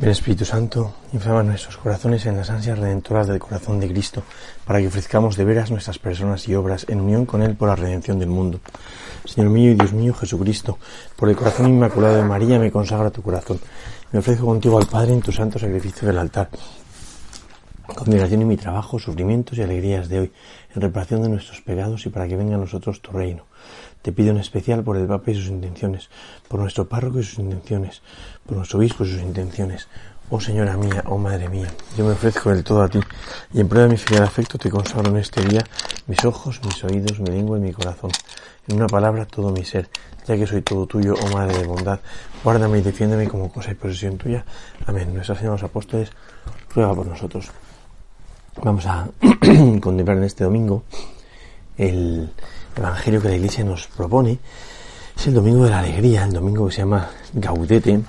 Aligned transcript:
Ven 0.00 0.08
Espíritu 0.08 0.46
Santo, 0.46 0.94
inflama 1.12 1.42
nuestros 1.42 1.76
corazones 1.76 2.24
en 2.24 2.34
las 2.34 2.48
ansias 2.48 2.78
redentoras 2.78 3.28
del 3.28 3.38
corazón 3.38 3.78
de 3.80 3.86
Cristo, 3.86 4.22
para 4.64 4.80
que 4.80 4.86
ofrezcamos 4.86 5.36
de 5.36 5.44
veras 5.44 5.70
nuestras 5.70 5.98
personas 5.98 6.48
y 6.48 6.54
obras 6.54 6.86
en 6.88 7.02
unión 7.02 7.26
con 7.26 7.42
Él 7.42 7.54
por 7.54 7.68
la 7.68 7.76
redención 7.76 8.18
del 8.18 8.30
mundo. 8.30 8.60
Señor 9.26 9.50
mío 9.50 9.72
y 9.72 9.74
Dios 9.74 9.92
mío 9.92 10.14
Jesucristo, 10.14 10.78
por 11.16 11.28
el 11.28 11.36
corazón 11.36 11.68
inmaculado 11.68 12.16
de 12.16 12.24
María 12.24 12.58
me 12.58 12.72
consagra 12.72 13.10
tu 13.10 13.20
corazón. 13.20 13.60
Me 14.10 14.20
ofrezco 14.20 14.46
contigo 14.46 14.78
al 14.78 14.86
Padre 14.86 15.12
en 15.12 15.20
tu 15.20 15.32
santo 15.32 15.58
sacrificio 15.58 16.08
del 16.08 16.16
altar. 16.16 16.48
Condenación 17.94 18.40
en 18.40 18.48
mi 18.48 18.56
trabajo, 18.56 18.98
sufrimientos 18.98 19.58
y 19.58 19.62
alegrías 19.62 20.08
de 20.08 20.20
hoy, 20.20 20.32
en 20.74 20.80
reparación 20.80 21.22
de 21.24 21.28
nuestros 21.28 21.60
pecados 21.60 22.06
y 22.06 22.08
para 22.08 22.26
que 22.26 22.36
venga 22.36 22.54
a 22.54 22.58
nosotros 22.58 23.02
tu 23.02 23.10
reino. 23.10 23.44
Te 24.02 24.12
pido 24.12 24.30
en 24.30 24.38
especial 24.38 24.82
por 24.82 24.96
el 24.96 25.06
Papa 25.06 25.30
y 25.30 25.34
sus 25.34 25.48
intenciones, 25.48 26.08
por 26.48 26.60
nuestro 26.60 26.88
párroco 26.88 27.20
y 27.20 27.22
sus 27.22 27.38
intenciones, 27.38 28.02
por 28.46 28.56
nuestro 28.56 28.78
obispo 28.78 29.04
y 29.04 29.10
sus 29.10 29.20
intenciones. 29.20 29.88
Oh 30.30 30.40
Señora 30.40 30.76
mía, 30.76 31.02
oh 31.06 31.18
Madre 31.18 31.48
mía, 31.48 31.68
yo 31.98 32.04
me 32.04 32.12
ofrezco 32.12 32.50
del 32.50 32.62
todo 32.62 32.82
a 32.82 32.88
ti, 32.88 33.00
y 33.52 33.60
en 33.60 33.68
prueba 33.68 33.88
de 33.88 33.94
mi 33.94 33.98
filial 33.98 34.22
afecto 34.22 34.58
te 34.58 34.70
consagro 34.70 35.10
en 35.10 35.16
este 35.16 35.44
día 35.44 35.64
mis 36.06 36.24
ojos, 36.24 36.60
mis 36.64 36.82
oídos, 36.84 37.18
mi 37.20 37.30
lengua 37.30 37.58
y 37.58 37.60
mi 37.60 37.72
corazón. 37.72 38.10
En 38.68 38.76
una 38.76 38.86
palabra, 38.86 39.26
todo 39.26 39.50
mi 39.50 39.64
ser, 39.64 39.88
ya 40.26 40.36
que 40.36 40.46
soy 40.46 40.62
todo 40.62 40.86
tuyo, 40.86 41.14
oh 41.20 41.34
Madre 41.34 41.58
de 41.58 41.66
bondad, 41.66 42.00
guárdame 42.44 42.78
y 42.78 42.82
defiéndeme 42.82 43.28
como 43.28 43.52
cosa 43.52 43.72
y 43.72 43.74
posesión 43.74 44.18
tuya. 44.18 44.44
Amén. 44.86 45.12
Nuestra 45.12 45.34
Señora 45.34 45.56
los 45.56 45.64
Apóstoles, 45.64 46.10
ruega 46.74 46.94
por 46.94 47.06
nosotros. 47.06 47.50
Vamos 48.62 48.86
a 48.86 49.08
contemplar 49.80 50.16
en 50.16 50.24
este 50.24 50.44
domingo 50.44 50.84
el 51.76 52.30
Evangelio 52.80 53.20
que 53.20 53.28
la 53.28 53.36
Iglesia 53.36 53.64
nos 53.64 53.86
propone. 53.86 54.38
Es 55.16 55.26
el 55.26 55.34
domingo 55.34 55.64
de 55.64 55.70
la 55.70 55.80
alegría, 55.80 56.24
el 56.24 56.32
domingo 56.32 56.66
que 56.66 56.72
se 56.72 56.78
llama 56.78 57.10
Gaudete, 57.34 58.00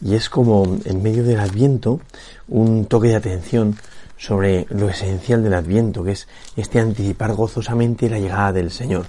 y 0.00 0.14
es 0.14 0.28
como 0.28 0.78
en 0.84 1.02
medio 1.02 1.24
del 1.24 1.40
Adviento 1.40 2.00
un 2.48 2.86
toque 2.86 3.08
de 3.08 3.16
atención 3.16 3.76
sobre 4.16 4.66
lo 4.70 4.88
esencial 4.88 5.42
del 5.42 5.54
Adviento, 5.54 6.04
que 6.04 6.12
es 6.12 6.28
este 6.56 6.78
anticipar 6.78 7.34
gozosamente 7.34 8.08
la 8.08 8.18
llegada 8.18 8.52
del 8.52 8.70
Señor. 8.70 9.06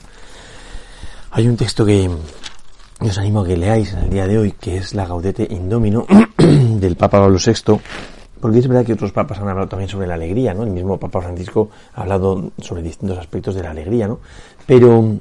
Hay 1.31 1.47
un 1.47 1.57
texto 1.57 1.85
que 1.85 2.09
os 2.99 3.17
animo 3.17 3.41
a 3.41 3.45
que 3.45 3.57
leáis 3.57 3.93
en 3.93 3.99
el 3.99 4.09
día 4.09 4.27
de 4.27 4.37
hoy, 4.37 4.51
que 4.53 4.77
es 4.77 4.93
la 4.95 5.05
Gaudete 5.05 5.47
Indomino 5.49 6.07
del 6.37 6.95
Papa 6.95 7.19
Pablo 7.19 7.37
VI, 7.37 7.79
porque 8.43 8.59
es 8.59 8.67
verdad 8.67 8.85
que 8.85 8.91
otros 8.91 9.13
papas 9.13 9.39
han 9.39 9.47
hablado 9.47 9.69
también 9.69 9.87
sobre 9.87 10.05
la 10.05 10.15
alegría, 10.15 10.53
¿no? 10.53 10.63
El 10.63 10.71
mismo 10.71 10.99
Papa 10.99 11.21
Francisco 11.21 11.69
ha 11.95 12.01
hablado 12.01 12.51
sobre 12.57 12.81
distintos 12.81 13.17
aspectos 13.17 13.55
de 13.55 13.63
la 13.63 13.71
alegría, 13.71 14.05
¿no? 14.05 14.19
Pero, 14.65 15.15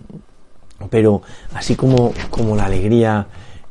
pero 0.91 1.23
así 1.55 1.77
como, 1.77 2.13
como 2.31 2.57
la 2.57 2.65
alegría, 2.65 3.25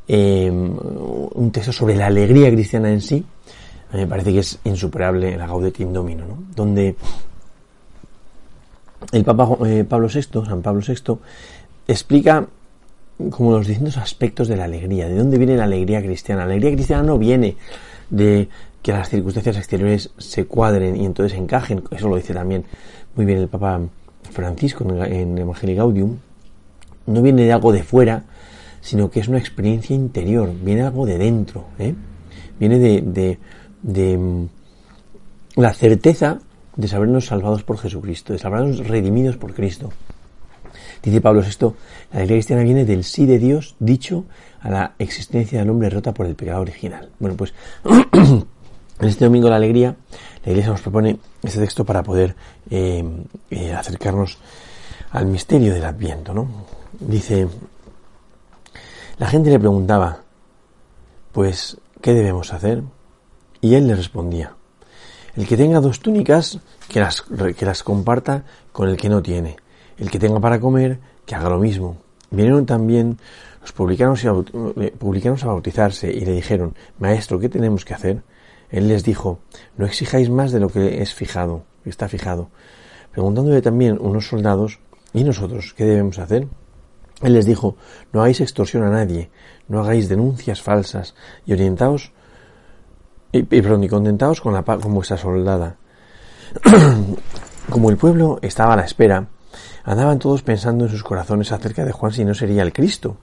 eh, 0.07 0.49
un 0.49 1.51
texto 1.51 1.73
sobre 1.73 1.97
la 1.97 2.05
alegría 2.05 2.49
cristiana 2.49 2.93
en 2.93 3.01
sí, 3.01 3.25
a 3.91 3.97
mí 3.97 4.03
me 4.03 4.07
parece 4.07 4.31
que 4.31 4.39
es 4.39 4.57
insuperable 4.63 5.35
la 5.35 5.47
Gaudete 5.47 5.83
Indomino, 5.83 6.25
¿no? 6.25 6.37
Donde 6.55 6.95
el 9.11 9.25
Papa 9.25 9.49
eh, 9.65 9.83
Pablo 9.83 10.07
VI, 10.07 10.45
San 10.45 10.61
Pablo 10.61 10.81
VI, 10.87 11.17
explica 11.89 12.47
como 13.31 13.51
los 13.51 13.67
distintos 13.67 13.97
aspectos 13.97 14.47
de 14.47 14.55
la 14.55 14.63
alegría, 14.63 15.09
de 15.09 15.17
dónde 15.17 15.37
viene 15.37 15.57
la 15.57 15.65
alegría 15.65 16.01
cristiana. 16.01 16.45
La 16.45 16.51
alegría 16.53 16.71
cristiana 16.71 17.03
no 17.03 17.17
viene 17.17 17.57
de 18.09 18.47
que 18.81 18.91
las 18.91 19.09
circunstancias 19.09 19.57
exteriores 19.57 20.11
se 20.17 20.45
cuadren 20.45 20.95
y 20.95 21.05
entonces 21.05 21.37
encajen, 21.37 21.83
eso 21.91 22.07
lo 22.09 22.15
dice 22.15 22.33
también 22.33 22.65
muy 23.15 23.25
bien 23.25 23.39
el 23.39 23.47
Papa 23.47 23.79
Francisco 24.31 24.85
en 25.03 25.37
Evangelii 25.37 25.75
Gaudium, 25.75 26.17
no 27.07 27.21
viene 27.21 27.43
de 27.43 27.53
algo 27.53 27.71
de 27.71 27.83
fuera, 27.83 28.23
sino 28.79 29.09
que 29.09 29.19
es 29.19 29.27
una 29.27 29.37
experiencia 29.37 29.95
interior, 29.95 30.51
viene 30.63 30.83
algo 30.83 31.05
de 31.05 31.17
dentro, 31.17 31.65
¿eh? 31.77 31.93
viene 32.59 32.79
de, 32.79 33.01
de, 33.01 33.39
de 33.81 34.17
mm, 34.17 34.47
la 35.57 35.73
certeza 35.73 36.39
de 36.75 36.87
sabernos 36.87 37.25
salvados 37.25 37.63
por 37.63 37.77
Jesucristo, 37.77 38.33
de 38.33 38.39
sabernos 38.39 38.87
redimidos 38.87 39.37
por 39.37 39.53
Cristo. 39.53 39.91
Dice 41.03 41.21
Pablo 41.21 41.41
VI, 41.41 41.73
la 42.11 42.19
alegría 42.19 42.37
cristiana 42.37 42.63
viene 42.63 42.85
del 42.85 43.03
sí 43.03 43.25
de 43.25 43.39
Dios 43.39 43.75
dicho 43.79 44.25
a 44.61 44.69
la 44.69 44.93
existencia 44.99 45.59
del 45.59 45.69
hombre 45.69 45.89
rota 45.89 46.13
por 46.13 46.27
el 46.27 46.35
pecado 46.35 46.61
original. 46.61 47.09
Bueno, 47.19 47.35
pues 47.35 47.53
En 49.01 49.07
este 49.07 49.25
domingo 49.25 49.45
de 49.45 49.49
la 49.49 49.55
alegría, 49.55 49.95
la 50.45 50.51
Iglesia 50.51 50.71
nos 50.71 50.81
propone 50.81 51.17
este 51.41 51.59
texto 51.59 51.83
para 51.83 52.03
poder 52.03 52.35
eh, 52.69 53.03
eh, 53.49 53.73
acercarnos 53.73 54.37
al 55.09 55.25
misterio 55.25 55.73
del 55.73 55.85
Adviento, 55.85 56.35
¿no? 56.35 56.47
Dice, 56.99 57.47
la 59.17 59.25
gente 59.25 59.49
le 59.49 59.57
preguntaba, 59.57 60.19
pues, 61.31 61.77
¿qué 61.99 62.13
debemos 62.13 62.53
hacer? 62.53 62.83
Y 63.59 63.73
él 63.73 63.87
le 63.87 63.95
respondía, 63.95 64.53
el 65.35 65.47
que 65.47 65.57
tenga 65.57 65.79
dos 65.79 65.99
túnicas, 65.99 66.59
que 66.87 66.99
las, 66.99 67.23
que 67.57 67.65
las 67.65 67.81
comparta 67.81 68.43
con 68.71 68.87
el 68.87 68.97
que 68.97 69.09
no 69.09 69.23
tiene. 69.23 69.55
El 69.97 70.11
que 70.11 70.19
tenga 70.19 70.39
para 70.39 70.59
comer, 70.59 70.99
que 71.25 71.33
haga 71.33 71.49
lo 71.49 71.57
mismo. 71.57 71.97
Vinieron 72.29 72.67
también 72.67 73.17
los 73.61 73.71
publicanos, 73.71 74.23
eh, 74.23 74.93
publicanos 74.95 75.43
a 75.43 75.47
bautizarse 75.47 76.11
y 76.11 76.23
le 76.23 76.33
dijeron, 76.33 76.75
Maestro, 76.99 77.39
¿qué 77.39 77.49
tenemos 77.49 77.83
que 77.83 77.95
hacer? 77.95 78.21
Él 78.71 78.87
les 78.87 79.03
dijo, 79.03 79.39
no 79.77 79.85
exijáis 79.85 80.29
más 80.29 80.51
de 80.51 80.59
lo 80.59 80.69
que 80.69 81.01
es 81.01 81.13
fijado, 81.13 81.65
está 81.85 82.07
fijado. 82.07 82.49
Preguntándole 83.11 83.61
también 83.61 83.97
unos 83.99 84.27
soldados, 84.27 84.79
¿y 85.13 85.23
nosotros 85.23 85.73
qué 85.75 85.85
debemos 85.85 86.17
hacer? 86.19 86.47
Él 87.21 87.33
les 87.33 87.45
dijo, 87.45 87.75
no 88.13 88.21
hagáis 88.21 88.41
extorsión 88.41 88.83
a 88.83 88.89
nadie, 88.89 89.29
no 89.67 89.81
hagáis 89.81 90.09
denuncias 90.09 90.61
falsas 90.61 91.13
y 91.45 91.53
orientaos 91.53 92.13
y, 93.31 93.39
y, 93.55 93.87
contentaos 93.89 94.41
con, 94.41 94.53
la, 94.53 94.63
con 94.63 94.93
vuestra 94.93 95.17
soldada. 95.17 95.75
Como 97.69 97.89
el 97.89 97.97
pueblo 97.97 98.39
estaba 98.41 98.73
a 98.73 98.77
la 98.77 98.85
espera, 98.85 99.27
andaban 99.83 100.19
todos 100.19 100.43
pensando 100.43 100.85
en 100.85 100.91
sus 100.91 101.03
corazones 101.03 101.51
acerca 101.51 101.85
de 101.85 101.91
Juan 101.91 102.11
si 102.11 102.25
no 102.25 102.33
sería 102.33 102.63
el 102.63 102.73
Cristo. 102.73 103.17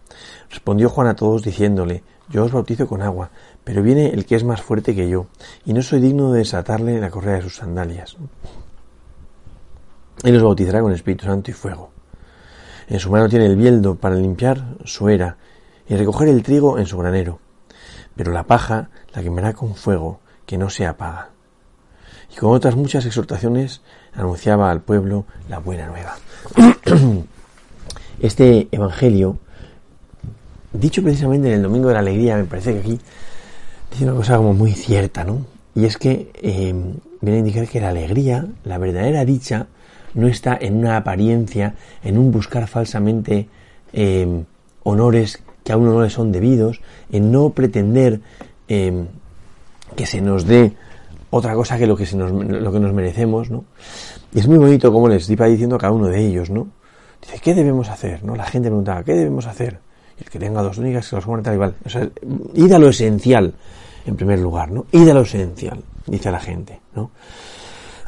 Respondió 0.50 0.88
Juan 0.88 1.09
a 1.09 1.16
todos 1.16 1.43
diciéndole, 1.43 2.03
yo 2.28 2.44
os 2.44 2.53
bautizo 2.53 2.87
con 2.87 3.03
agua, 3.03 3.31
pero 3.65 3.82
viene 3.82 4.09
el 4.09 4.26
que 4.26 4.37
es 4.37 4.44
más 4.44 4.60
fuerte 4.60 4.94
que 4.94 5.09
yo, 5.09 5.26
y 5.65 5.72
no 5.72 5.82
soy 5.82 6.00
digno 6.00 6.32
de 6.32 6.41
desatarle 6.41 7.00
la 7.00 7.10
correa 7.10 7.37
de 7.37 7.43
sus 7.43 7.56
sandalias. 7.56 8.16
Él 10.25 10.34
los 10.34 10.43
bautizará 10.43 10.81
con 10.81 10.93
Espíritu 10.93 11.26
Santo 11.26 11.50
y 11.50 11.54
fuego. 11.54 11.91
En 12.88 12.99
su 12.99 13.10
mano 13.10 13.28
tiene 13.28 13.47
el 13.47 13.56
bieldo 13.56 13.94
para 13.94 14.16
limpiar 14.16 14.76
su 14.84 15.09
era 15.09 15.37
y 15.88 15.94
recoger 15.97 16.28
el 16.28 16.43
trigo 16.43 16.78
en 16.78 16.87
su 16.87 16.99
granero, 16.99 17.38
pero 18.16 18.32
la 18.32 18.44
paja 18.44 18.91
la 19.12 19.22
quemará 19.22 19.53
con 19.53 19.75
fuego 19.75 20.20
que 20.44 20.59
no 20.59 20.70
se 20.70 20.87
apaga. 20.87 21.31
Y 22.33 22.37
con 22.37 22.53
otras 22.53 22.77
muchas 22.77 23.06
exhortaciones 23.06 23.81
anunciaba 24.15 24.71
al 24.71 24.81
pueblo 24.81 25.25
la 25.49 25.59
buena 25.59 25.87
nueva. 25.87 26.16
Este 28.21 28.66
Evangelio 28.72 29.39
dicho 30.72 31.03
precisamente 31.03 31.49
en 31.49 31.55
el 31.55 31.62
Domingo 31.62 31.88
de 31.88 31.94
la 31.94 32.00
Alegría, 32.00 32.37
me 32.37 32.44
parece 32.44 32.75
que 32.75 32.81
aquí 32.81 33.00
dice 33.91 34.05
una 34.05 34.15
cosa 34.15 34.37
como 34.37 34.55
muy 34.55 34.72
cierta, 34.72 35.25
¿no? 35.25 35.47
Y 35.75 35.84
es 35.84 35.97
que 35.97 36.31
eh, 36.34 36.75
viene 37.21 37.37
a 37.37 37.41
indicar 37.41 37.69
que 37.69 37.81
la 37.81 37.91
alegría, 37.91 38.47
la 38.65 38.78
verdadera 38.78 39.25
dicha, 39.25 39.67
no 40.15 40.27
está 40.27 40.56
en 40.61 40.77
una 40.77 40.97
apariencia, 40.97 41.75
en 42.03 42.19
un 42.19 42.33
buscar 42.33 42.67
falsamente 42.67 43.49
eh, 43.93 44.44
honores 44.83 45.43
que 45.65 45.72
a 45.72 45.77
uno 45.77 45.93
no 45.93 46.03
le 46.03 46.11
son 46.11 46.33
debidos, 46.33 46.81
en 47.12 47.31
no 47.31 47.50
pretender 47.50 48.21
eh, 48.69 49.05
que 49.97 50.06
se 50.06 50.21
nos 50.21 50.47
dé 50.47 50.75
otra 51.31 51.55
cosa 51.55 51.78
que 51.78 51.87
lo 51.87 51.97
que, 51.97 52.06
se 52.06 52.16
nos, 52.16 52.33
lo 52.33 52.72
que 52.72 52.81
nos 52.81 52.93
merecemos, 52.93 53.50
¿no? 53.50 53.65
Y 54.34 54.41
es 54.41 54.49
muy 54.49 54.59
bonito 54.59 54.93
como 54.93 55.09
les 55.09 55.28
iba 55.31 55.47
diciendo 55.47 55.77
a 55.77 55.78
cada 55.78 55.93
uno 55.93 56.06
de 56.06 56.25
ellos, 56.25 56.50
¿no? 56.50 56.69
Dice, 57.20 57.38
¿qué 57.41 57.55
debemos 57.55 57.88
hacer? 57.88 58.25
¿No? 58.25 58.37
La 58.37 58.47
gente 58.47 58.69
preguntaba, 58.69 59.03
¿qué 59.03 59.14
debemos 59.14 59.47
hacer? 59.47 59.81
el 60.20 60.29
que 60.29 60.38
tenga 60.38 60.62
dos 60.62 60.79
únicas 60.79 61.08
que 61.08 61.17
los 61.17 61.43
tal 61.43 61.55
igual. 61.55 61.75
O 61.85 61.88
sea, 61.88 62.08
id 62.55 62.73
a 62.73 62.79
lo 62.79 62.88
esencial, 62.88 63.55
en 64.06 64.17
primer 64.17 64.38
lugar, 64.38 64.70
¿no? 64.70 64.87
Id 64.93 65.08
a 65.08 65.14
lo 65.14 65.23
esencial, 65.23 65.82
dice 66.06 66.31
la 66.31 66.41
gente, 66.41 66.81
¿no? 66.94 67.11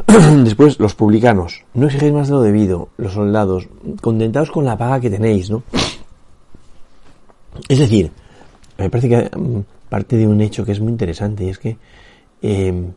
Después, 0.45 0.79
los 0.81 0.95
publicanos, 0.95 1.65
no 1.75 1.87
exigéis 1.87 2.13
más 2.13 2.29
de 2.29 2.35
lo 2.35 2.43
debido, 2.43 2.89
los 2.97 3.13
soldados, 3.13 3.69
contentaos 4.01 4.51
con 4.51 4.65
la 4.65 4.77
paga 4.77 5.01
que 5.01 5.11
tenéis, 5.11 5.51
¿no? 5.51 5.63
Es 7.69 7.79
decir, 7.79 8.11
me 8.79 8.89
parece 8.89 9.09
que 9.09 9.37
mm, 9.37 9.61
parte 9.89 10.17
de 10.17 10.27
un 10.27 10.41
hecho 10.41 10.65
que 10.65 10.73
es 10.73 10.81
muy 10.81 10.91
interesante 10.91 11.45
y 11.45 11.49
es 11.51 11.59
que 11.59 11.77
em, 12.43 12.93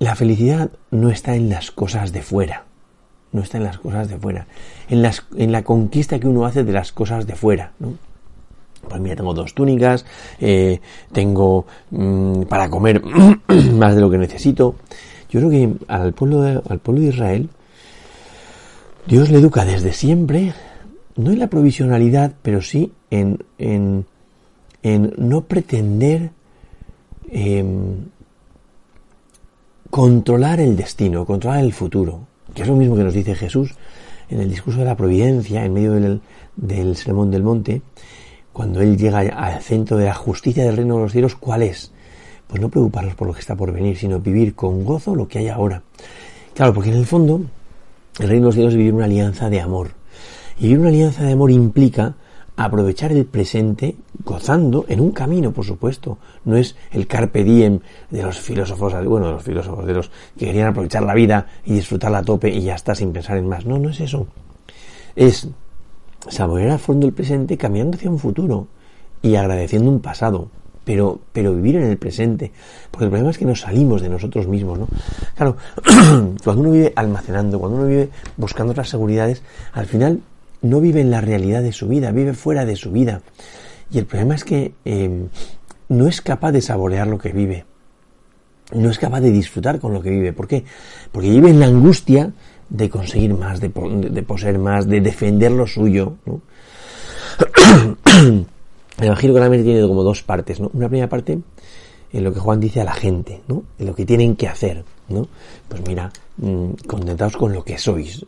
la 0.00 0.16
felicidad 0.16 0.70
no 0.90 1.10
está 1.10 1.36
en 1.36 1.48
las 1.48 1.70
cosas 1.70 2.12
de 2.12 2.22
fuera 2.22 2.64
no 3.32 3.42
está 3.42 3.58
en 3.58 3.64
las 3.64 3.78
cosas 3.78 4.08
de 4.08 4.18
fuera, 4.18 4.46
en, 4.88 5.52
la 5.52 5.62
conquista 5.62 6.18
que 6.18 6.26
uno 6.26 6.44
hace 6.44 6.64
de 6.64 6.72
las 6.72 6.92
cosas 6.92 7.26
de 7.26 7.34
fuera. 7.34 7.72
Pues 8.88 9.00
mira, 9.00 9.14
tengo 9.14 9.34
dos 9.34 9.54
túnicas, 9.54 10.04
eh, 10.40 10.80
tengo 11.12 11.66
mm, 11.90 12.42
para 12.42 12.70
comer 12.70 13.02
más 13.74 13.94
de 13.94 14.00
lo 14.00 14.10
que 14.10 14.18
necesito. 14.18 14.76
Yo 15.28 15.40
creo 15.40 15.50
que 15.50 15.72
al 15.86 16.12
pueblo, 16.12 16.42
de, 16.42 16.60
al 16.68 16.78
pueblo 16.80 17.02
de 17.02 17.08
Israel, 17.08 17.50
Dios 19.06 19.30
le 19.30 19.38
educa 19.38 19.64
desde 19.64 19.92
siempre, 19.92 20.54
no 21.16 21.30
en 21.30 21.38
la 21.38 21.48
provisionalidad, 21.48 22.32
pero 22.42 22.62
sí 22.62 22.92
en, 23.10 23.44
en, 23.58 24.06
en 24.82 25.14
no 25.18 25.42
pretender 25.42 26.30
em, 27.30 28.06
controlar 29.90 30.60
el 30.60 30.76
destino, 30.76 31.26
controlar 31.26 31.64
el 31.64 31.72
futuro, 31.72 32.26
que 32.54 32.62
es 32.62 32.68
lo 32.68 32.76
mismo 32.76 32.96
que 32.96 33.04
nos 33.04 33.14
dice 33.14 33.34
Jesús 33.34 33.74
en 34.28 34.40
el 34.40 34.48
discurso 34.48 34.78
de 34.80 34.84
la 34.84 34.96
providencia, 34.96 35.64
en 35.64 35.72
medio 35.72 35.92
del, 35.92 36.20
del 36.56 36.96
sermón 36.96 37.30
del 37.30 37.42
monte, 37.42 37.82
cuando 38.52 38.80
él 38.80 38.96
llega 38.96 39.18
al 39.18 39.60
centro 39.62 39.96
de 39.96 40.04
la 40.04 40.14
justicia 40.14 40.64
del 40.64 40.76
reino 40.76 40.96
de 40.96 41.02
los 41.02 41.12
cielos, 41.12 41.34
¿cuál 41.34 41.62
es? 41.62 41.92
Pues 42.46 42.60
no 42.60 42.68
preocuparnos 42.68 43.14
por 43.14 43.26
lo 43.26 43.34
que 43.34 43.40
está 43.40 43.56
por 43.56 43.72
venir, 43.72 43.96
sino 43.96 44.20
vivir 44.20 44.54
con 44.54 44.84
gozo 44.84 45.14
lo 45.14 45.26
que 45.26 45.38
hay 45.38 45.48
ahora. 45.48 45.82
Claro, 46.54 46.74
porque 46.74 46.90
en 46.90 46.96
el 46.96 47.06
fondo 47.06 47.42
el 48.18 48.28
reino 48.28 48.44
de 48.44 48.48
los 48.48 48.54
cielos 48.54 48.72
es 48.72 48.78
vivir 48.78 48.94
una 48.94 49.06
alianza 49.06 49.50
de 49.50 49.60
amor. 49.60 49.92
Y 50.58 50.64
vivir 50.64 50.80
una 50.80 50.88
alianza 50.90 51.24
de 51.24 51.32
amor 51.32 51.50
implica 51.50 52.14
aprovechar 52.64 53.10
el 53.12 53.24
presente 53.24 53.96
gozando 54.22 54.84
en 54.86 55.00
un 55.00 55.12
camino, 55.12 55.50
por 55.50 55.64
supuesto. 55.64 56.18
No 56.44 56.56
es 56.56 56.76
el 56.92 57.06
carpe 57.06 57.42
diem 57.42 57.80
de 58.10 58.22
los 58.22 58.38
filósofos, 58.38 58.92
bueno, 59.06 59.28
de 59.28 59.32
los 59.32 59.42
filósofos, 59.42 59.86
de 59.86 59.94
los 59.94 60.10
que 60.38 60.44
querían 60.44 60.68
aprovechar 60.68 61.02
la 61.02 61.14
vida 61.14 61.46
y 61.64 61.72
disfrutarla 61.72 62.18
a 62.18 62.22
tope 62.22 62.50
y 62.50 62.60
ya 62.60 62.74
está 62.74 62.94
sin 62.94 63.12
pensar 63.12 63.38
en 63.38 63.48
más. 63.48 63.64
No, 63.64 63.78
no 63.78 63.88
es 63.88 64.00
eso. 64.00 64.26
Es 65.16 65.48
saborear 66.28 66.72
a 66.72 66.78
fondo 66.78 67.06
el 67.06 67.14
presente 67.14 67.56
caminando 67.56 67.96
hacia 67.96 68.10
un 68.10 68.18
futuro 68.18 68.68
y 69.22 69.36
agradeciendo 69.36 69.90
un 69.90 70.00
pasado. 70.00 70.50
Pero, 70.84 71.20
pero 71.32 71.54
vivir 71.54 71.76
en 71.76 71.84
el 71.84 71.96
presente. 71.96 72.52
Porque 72.90 73.04
el 73.04 73.10
problema 73.10 73.30
es 73.30 73.38
que 73.38 73.44
nos 73.46 73.60
salimos 73.60 74.02
de 74.02 74.10
nosotros 74.10 74.46
mismos, 74.48 74.78
¿no? 74.78 74.88
Claro, 75.34 75.56
cuando 76.44 76.62
uno 76.62 76.70
vive 76.72 76.92
almacenando, 76.94 77.58
cuando 77.58 77.78
uno 77.78 77.86
vive 77.86 78.10
buscando 78.36 78.72
otras 78.72 78.88
seguridades, 78.88 79.42
al 79.72 79.86
final 79.86 80.20
no 80.62 80.80
vive 80.80 81.00
en 81.00 81.10
la 81.10 81.20
realidad 81.20 81.62
de 81.62 81.72
su 81.72 81.88
vida, 81.88 82.12
vive 82.12 82.34
fuera 82.34 82.64
de 82.64 82.76
su 82.76 82.92
vida. 82.92 83.22
Y 83.90 83.98
el 83.98 84.06
problema 84.06 84.34
es 84.34 84.44
que 84.44 84.74
em, 84.84 85.28
no 85.88 86.06
es 86.06 86.20
capaz 86.20 86.52
de 86.52 86.62
saborear 86.62 87.06
lo 87.06 87.18
que 87.18 87.32
vive. 87.32 87.64
No 88.72 88.90
es 88.90 88.98
capaz 88.98 89.20
de 89.20 89.30
disfrutar 89.30 89.80
con 89.80 89.92
lo 89.92 90.00
que 90.00 90.10
vive. 90.10 90.32
¿Por 90.32 90.46
qué? 90.46 90.64
Porque 91.10 91.28
vive 91.30 91.50
en 91.50 91.58
la 91.58 91.66
angustia 91.66 92.32
de 92.68 92.88
conseguir 92.88 93.34
más, 93.34 93.60
de, 93.60 93.70
poseer 93.70 94.58
más, 94.58 94.86
de 94.86 95.00
defender 95.00 95.50
lo 95.50 95.66
suyo. 95.66 96.14
¿no? 96.24 96.40
el 98.98 99.04
Evangelio 99.04 99.34
claramente 99.34 99.64
tiene 99.64 99.86
como 99.88 100.04
dos 100.04 100.22
partes. 100.22 100.60
¿no? 100.60 100.70
Una 100.72 100.88
primera 100.88 101.08
parte 101.08 101.40
en 102.12 102.24
lo 102.24 102.32
que 102.32 102.38
Juan 102.38 102.60
dice 102.60 102.80
a 102.80 102.84
la 102.84 102.92
gente, 102.92 103.40
¿no? 103.48 103.64
en 103.76 103.86
lo 103.86 103.94
que 103.94 104.06
tienen 104.06 104.36
que 104.36 104.46
hacer. 104.46 104.84
¿no? 105.08 105.26
Pues 105.68 105.82
mira, 105.88 106.12
mm, 106.36 106.72
contentaos 106.86 107.36
con 107.36 107.52
lo 107.52 107.64
que 107.64 107.76
sois, 107.76 108.24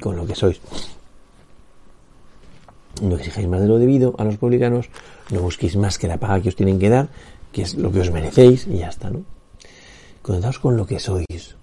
con 0.00 0.16
lo 0.16 0.26
que 0.26 0.34
sois 0.34 0.58
no 3.02 3.16
exijáis 3.16 3.48
más 3.48 3.60
de 3.60 3.68
lo 3.68 3.78
debido 3.78 4.14
a 4.18 4.24
los 4.24 4.36
publicanos, 4.36 4.88
no 5.30 5.40
busquéis 5.40 5.76
más 5.76 5.98
que 5.98 6.08
la 6.08 6.18
paga 6.18 6.40
que 6.40 6.48
os 6.48 6.56
tienen 6.56 6.78
que 6.78 6.88
dar, 6.88 7.08
que 7.52 7.62
es 7.62 7.74
lo 7.74 7.92
que 7.92 8.00
os 8.00 8.10
merecéis, 8.10 8.66
y 8.66 8.78
ya 8.78 8.88
está, 8.88 9.10
¿no? 9.10 9.24
Contentaos 10.22 10.58
con 10.58 10.76
lo 10.76 10.86
que 10.86 10.98
sois. 10.98 11.56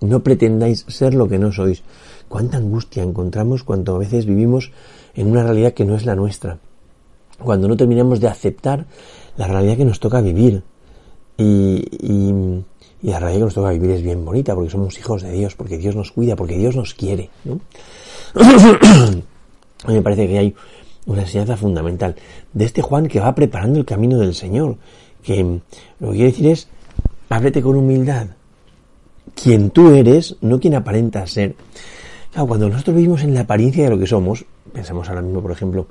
No 0.00 0.22
pretendáis 0.22 0.84
ser 0.88 1.14
lo 1.14 1.28
que 1.28 1.38
no 1.38 1.52
sois. 1.52 1.82
Cuánta 2.28 2.56
angustia 2.56 3.02
encontramos 3.02 3.62
cuando 3.62 3.94
a 3.94 3.98
veces 3.98 4.26
vivimos 4.26 4.72
en 5.14 5.28
una 5.28 5.44
realidad 5.44 5.74
que 5.74 5.84
no 5.84 5.94
es 5.94 6.04
la 6.04 6.16
nuestra. 6.16 6.58
Cuando 7.38 7.68
no 7.68 7.76
terminamos 7.76 8.18
de 8.20 8.28
aceptar 8.28 8.86
la 9.36 9.46
realidad 9.46 9.76
que 9.76 9.84
nos 9.84 10.00
toca 10.00 10.20
vivir. 10.20 10.64
Y, 11.36 11.84
y, 12.00 12.64
la 13.02 13.18
realidad 13.18 13.40
que 13.40 13.44
nos 13.46 13.54
toca 13.54 13.70
vivir 13.70 13.90
es 13.92 14.02
bien 14.02 14.24
bonita, 14.24 14.54
porque 14.54 14.70
somos 14.70 14.98
hijos 14.98 15.22
de 15.22 15.32
Dios, 15.32 15.54
porque 15.54 15.78
Dios 15.78 15.94
nos 15.94 16.12
cuida, 16.12 16.36
porque 16.36 16.56
Dios 16.56 16.76
nos 16.76 16.94
quiere, 16.94 17.30
¿no? 17.44 17.60
A 19.84 19.88
mí 19.88 19.94
me 19.94 20.02
parece 20.02 20.28
que 20.28 20.38
hay 20.38 20.54
una 21.06 21.22
enseñanza 21.22 21.56
fundamental 21.56 22.14
de 22.52 22.64
este 22.64 22.82
Juan 22.82 23.06
que 23.06 23.20
va 23.20 23.34
preparando 23.34 23.78
el 23.78 23.84
camino 23.84 24.18
del 24.18 24.34
Señor. 24.34 24.76
Que 25.22 25.42
lo 26.00 26.10
que 26.10 26.16
quiere 26.16 26.30
decir 26.30 26.46
es, 26.48 26.68
ábrete 27.28 27.62
con 27.62 27.76
humildad. 27.76 28.28
Quien 29.34 29.70
tú 29.70 29.94
eres, 29.94 30.36
no 30.40 30.60
quien 30.60 30.74
aparenta 30.74 31.26
ser. 31.26 31.54
Claro, 32.32 32.48
cuando 32.48 32.68
nosotros 32.68 32.96
vivimos 32.96 33.22
en 33.22 33.34
la 33.34 33.40
apariencia 33.40 33.84
de 33.84 33.90
lo 33.90 33.98
que 33.98 34.06
somos, 34.06 34.44
pensamos 34.72 35.08
ahora 35.08 35.22
mismo, 35.22 35.42
por 35.42 35.52
ejemplo, 35.52 35.86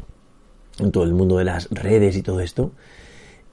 en 0.80 0.92
todo 0.92 1.04
el 1.04 1.14
mundo 1.14 1.38
de 1.38 1.46
las 1.46 1.70
redes 1.70 2.16
y 2.18 2.22
todo 2.22 2.40
esto, 2.40 2.72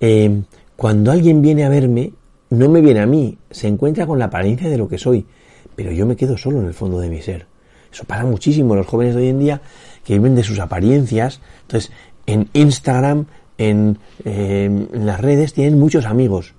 eh, 0.00 0.43
cuando 0.76 1.11
alguien 1.11 1.43
viene 1.43 1.64
a 1.64 1.69
verme, 1.69 2.12
no 2.50 2.69
me 2.69 2.81
viene 2.81 3.00
a 3.00 3.06
mí, 3.06 3.37
se 3.50 3.69
encuentra 3.69 4.06
con 4.06 4.19
la 4.19 4.26
apariencia 4.26 4.70
de 4.70 4.79
lo 4.79 4.88
que 4.88 4.96
soy, 4.96 5.26
pero 5.75 5.93
yo 5.93 6.06
me 6.06 6.17
quedo 6.17 6.38
solo 6.38 6.61
en 6.61 6.67
el 6.67 6.75
fondo 6.75 6.99
de 6.99 7.11
mi 7.11 7.20
ser. 7.20 7.46
Eso 7.93 8.05
pasa 8.05 8.25
muchísimo. 8.25 8.75
Los 8.75 8.87
jóvenes 8.87 9.14
de 9.14 9.23
hoy 9.23 9.29
en 9.29 9.38
día 9.38 9.61
que 10.08 10.14
viven 10.14 10.34
de 10.34 10.43
sus 10.43 10.58
apariencias. 10.58 11.43
Entonces, 11.60 11.93
en 12.25 12.49
Instagram, 12.55 13.26
en, 13.58 13.99
las 14.25 15.20
redes, 15.20 15.52
tienen 15.52 15.78
muchos 15.78 16.06
amigos, 16.06 16.55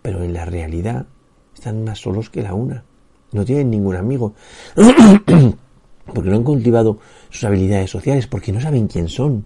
pero 0.00 0.22
en 0.22 0.32
la 0.32 0.44
realidad 0.44 1.06
están 1.52 1.82
más 1.82 1.98
solos 1.98 2.30
que 2.30 2.42
la 2.42 2.54
una. 2.54 2.84
No 3.32 3.44
tienen 3.44 3.68
ningún 3.68 3.96
amigo. 3.96 4.34
porque 6.14 6.30
no 6.30 6.36
han 6.36 6.44
cultivado 6.44 7.00
sus 7.30 7.42
habilidades 7.42 7.90
sociales, 7.90 8.28
porque 8.28 8.52
no 8.52 8.60
saben 8.60 8.86
quién 8.86 9.08
son. 9.08 9.44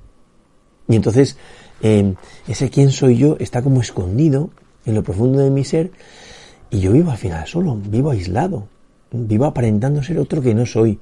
Y 0.87 0.97
entonces, 0.97 1.39
em, 1.81 2.17
ese 2.47 2.69
quién 2.69 2.91
soy 2.91 3.17
yo 3.17 3.39
está 3.41 3.63
como 3.63 3.81
escondido 3.81 4.51
en 4.85 4.95
lo 4.95 5.03
profundo 5.03 5.39
de 5.39 5.49
mi 5.49 5.65
ser 5.65 5.91
y 6.69 6.81
yo 6.81 6.93
vivo 6.93 7.13
al 7.13 7.17
final 7.17 7.47
solo, 7.47 7.77
vivo 7.83 8.11
aislado, 8.11 8.69
vivo 9.11 9.47
aparentando 9.47 10.03
ser 10.03 10.19
otro 10.19 10.43
que 10.43 10.55
no 10.55 10.67
soy. 10.67 11.01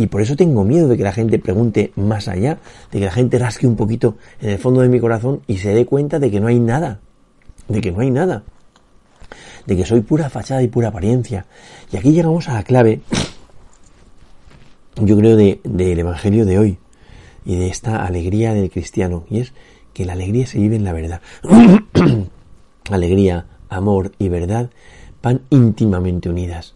Y 0.00 0.06
por 0.06 0.22
eso 0.22 0.34
tengo 0.34 0.64
miedo 0.64 0.88
de 0.88 0.96
que 0.96 1.02
la 1.02 1.12
gente 1.12 1.38
pregunte 1.38 1.92
más 1.94 2.26
allá, 2.26 2.56
de 2.90 3.00
que 3.00 3.04
la 3.04 3.12
gente 3.12 3.38
rasque 3.38 3.66
un 3.66 3.76
poquito 3.76 4.16
en 4.40 4.48
el 4.48 4.58
fondo 4.58 4.80
de 4.80 4.88
mi 4.88 4.98
corazón 4.98 5.42
y 5.46 5.58
se 5.58 5.74
dé 5.74 5.84
cuenta 5.84 6.18
de 6.18 6.30
que 6.30 6.40
no 6.40 6.46
hay 6.46 6.58
nada, 6.58 7.00
de 7.68 7.82
que 7.82 7.92
no 7.92 8.00
hay 8.00 8.10
nada, 8.10 8.42
de 9.66 9.76
que 9.76 9.84
soy 9.84 10.00
pura 10.00 10.30
fachada 10.30 10.62
y 10.62 10.68
pura 10.68 10.88
apariencia. 10.88 11.44
Y 11.92 11.98
aquí 11.98 12.12
llegamos 12.12 12.48
a 12.48 12.54
la 12.54 12.62
clave, 12.62 13.02
yo 14.96 15.18
creo, 15.18 15.36
del 15.36 15.98
Evangelio 15.98 16.46
de 16.46 16.58
hoy 16.58 16.78
y 17.44 17.56
de 17.56 17.68
esta 17.68 18.02
alegría 18.02 18.54
del 18.54 18.70
cristiano, 18.70 19.26
y 19.28 19.40
es 19.40 19.52
que 19.92 20.06
la 20.06 20.14
alegría 20.14 20.46
se 20.46 20.60
vive 20.60 20.76
en 20.76 20.84
la 20.84 20.94
verdad. 20.94 21.20
alegría, 22.90 23.48
amor 23.68 24.12
y 24.18 24.30
verdad 24.30 24.70
van 25.22 25.42
íntimamente 25.50 26.30
unidas. 26.30 26.72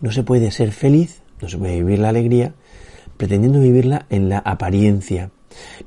No 0.00 0.12
se 0.12 0.22
puede 0.22 0.52
ser 0.52 0.70
feliz, 0.70 1.22
no 1.42 1.48
se 1.48 1.58
puede 1.58 1.78
vivir 1.78 1.98
la 1.98 2.10
alegría 2.10 2.54
pretendiendo 3.18 3.60
vivirla 3.60 4.06
en 4.08 4.30
la 4.30 4.38
apariencia, 4.38 5.30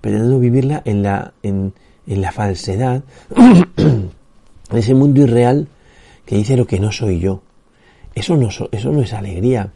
pretendiendo 0.02 0.40
vivirla 0.40 0.82
en 0.86 1.02
la, 1.02 1.34
en, 1.42 1.74
la 2.06 2.32
falsedad, 2.32 3.04
en 3.36 4.78
ese 4.78 4.94
mundo 4.94 5.22
irreal 5.22 5.68
que 6.26 6.36
dice 6.36 6.58
lo 6.58 6.68
que 6.68 6.80
no 6.80 6.92
soy 6.92 7.20
yo. 7.20 7.42
Eso 8.14 8.36
no, 8.36 8.50
eso 8.50 8.92
no 8.92 9.02
es 9.02 9.14
alegría. 9.14 9.72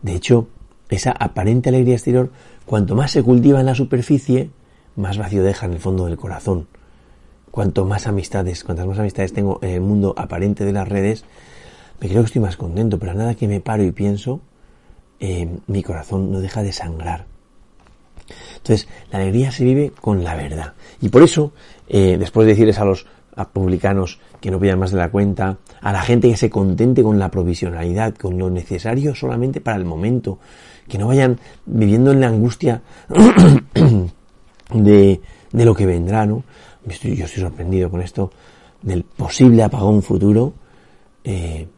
De 0.00 0.14
hecho, 0.14 0.48
esa 0.88 1.10
aparente 1.10 1.68
alegría 1.68 1.94
exterior, 1.94 2.30
cuanto 2.64 2.94
más 2.94 3.10
se 3.10 3.22
cultiva 3.22 3.60
en 3.60 3.66
la 3.66 3.74
superficie, 3.74 4.50
más 4.94 5.18
vacío 5.18 5.42
deja 5.42 5.66
en 5.66 5.72
el 5.72 5.80
fondo 5.80 6.06
del 6.06 6.16
corazón. 6.16 6.68
Cuanto 7.50 7.84
más 7.84 8.06
amistades, 8.06 8.62
cuantas 8.62 8.86
más 8.86 8.98
amistades 8.98 9.32
tengo 9.32 9.58
en 9.60 9.70
el 9.70 9.80
mundo 9.80 10.14
aparente 10.16 10.64
de 10.64 10.72
las 10.72 10.88
redes, 10.88 11.24
me 12.00 12.08
creo 12.08 12.22
que 12.22 12.26
estoy 12.26 12.42
más 12.42 12.56
contento, 12.56 12.98
pero 12.98 13.12
nada 13.14 13.34
que 13.34 13.48
me 13.48 13.60
paro 13.60 13.82
y 13.82 13.90
pienso, 13.90 14.40
eh, 15.24 15.48
mi 15.68 15.84
corazón 15.84 16.32
no 16.32 16.40
deja 16.40 16.64
de 16.64 16.72
sangrar. 16.72 17.26
Entonces, 18.56 18.88
la 19.12 19.20
alegría 19.20 19.52
se 19.52 19.62
vive 19.62 19.92
con 20.00 20.24
la 20.24 20.34
verdad. 20.34 20.72
Y 21.00 21.10
por 21.10 21.22
eso, 21.22 21.52
eh, 21.88 22.16
después 22.18 22.44
de 22.44 22.54
decirles 22.54 22.80
a 22.80 22.84
los 22.84 23.06
publicanos 23.52 24.18
que 24.40 24.50
no 24.50 24.58
pidan 24.58 24.80
más 24.80 24.90
de 24.90 24.98
la 24.98 25.12
cuenta, 25.12 25.58
a 25.80 25.92
la 25.92 26.02
gente 26.02 26.28
que 26.28 26.36
se 26.36 26.50
contente 26.50 27.04
con 27.04 27.20
la 27.20 27.30
provisionalidad, 27.30 28.16
con 28.16 28.36
lo 28.36 28.50
necesario 28.50 29.14
solamente 29.14 29.60
para 29.60 29.76
el 29.76 29.84
momento, 29.84 30.40
que 30.88 30.98
no 30.98 31.06
vayan 31.06 31.38
viviendo 31.66 32.10
en 32.10 32.20
la 32.20 32.26
angustia 32.26 32.82
de, 34.74 35.20
de 35.52 35.64
lo 35.64 35.74
que 35.74 35.86
vendrá, 35.86 36.26
¿no? 36.26 36.42
Yo 36.84 36.90
estoy, 36.90 37.16
sorprendido 37.16 37.88
con 37.88 38.02
esto 38.02 38.32
del 38.82 39.04
posible 39.04 39.62
apagón 39.62 40.02
futuro. 40.02 40.52
Eh, 41.22 41.68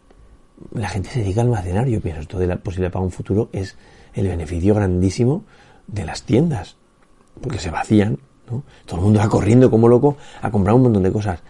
la 0.73 0.89
gente 0.89 1.11
se 1.11 1.21
dedica 1.21 1.41
al 1.41 1.49
almacenar. 1.49 1.87
Yo 1.87 2.01
pienso, 2.01 2.23
esto 2.23 2.39
de 2.39 2.47
la 2.47 2.57
posibilidad 2.57 2.93
para 2.93 3.05
un 3.05 3.11
futuro 3.11 3.51
es 3.53 3.77
el 4.15 4.29
beneficio 4.29 4.75
grandísimo 4.75 5.45
de 5.87 6.05
las 6.05 6.23
tiendas, 6.23 6.77
porque 7.41 7.59
se 7.59 7.71
vacían, 7.71 8.19
¿no? 8.51 8.63
Todo 8.87 8.97
el 8.97 9.05
mundo 9.05 9.21
va 9.21 9.29
corriendo 9.29 9.71
como 9.71 9.89
loco 9.89 10.17
a 10.41 10.51
comprar 10.51 10.75
un 10.75 10.83
montón 10.83 11.03
de 11.03 11.13
cosas 11.13 11.41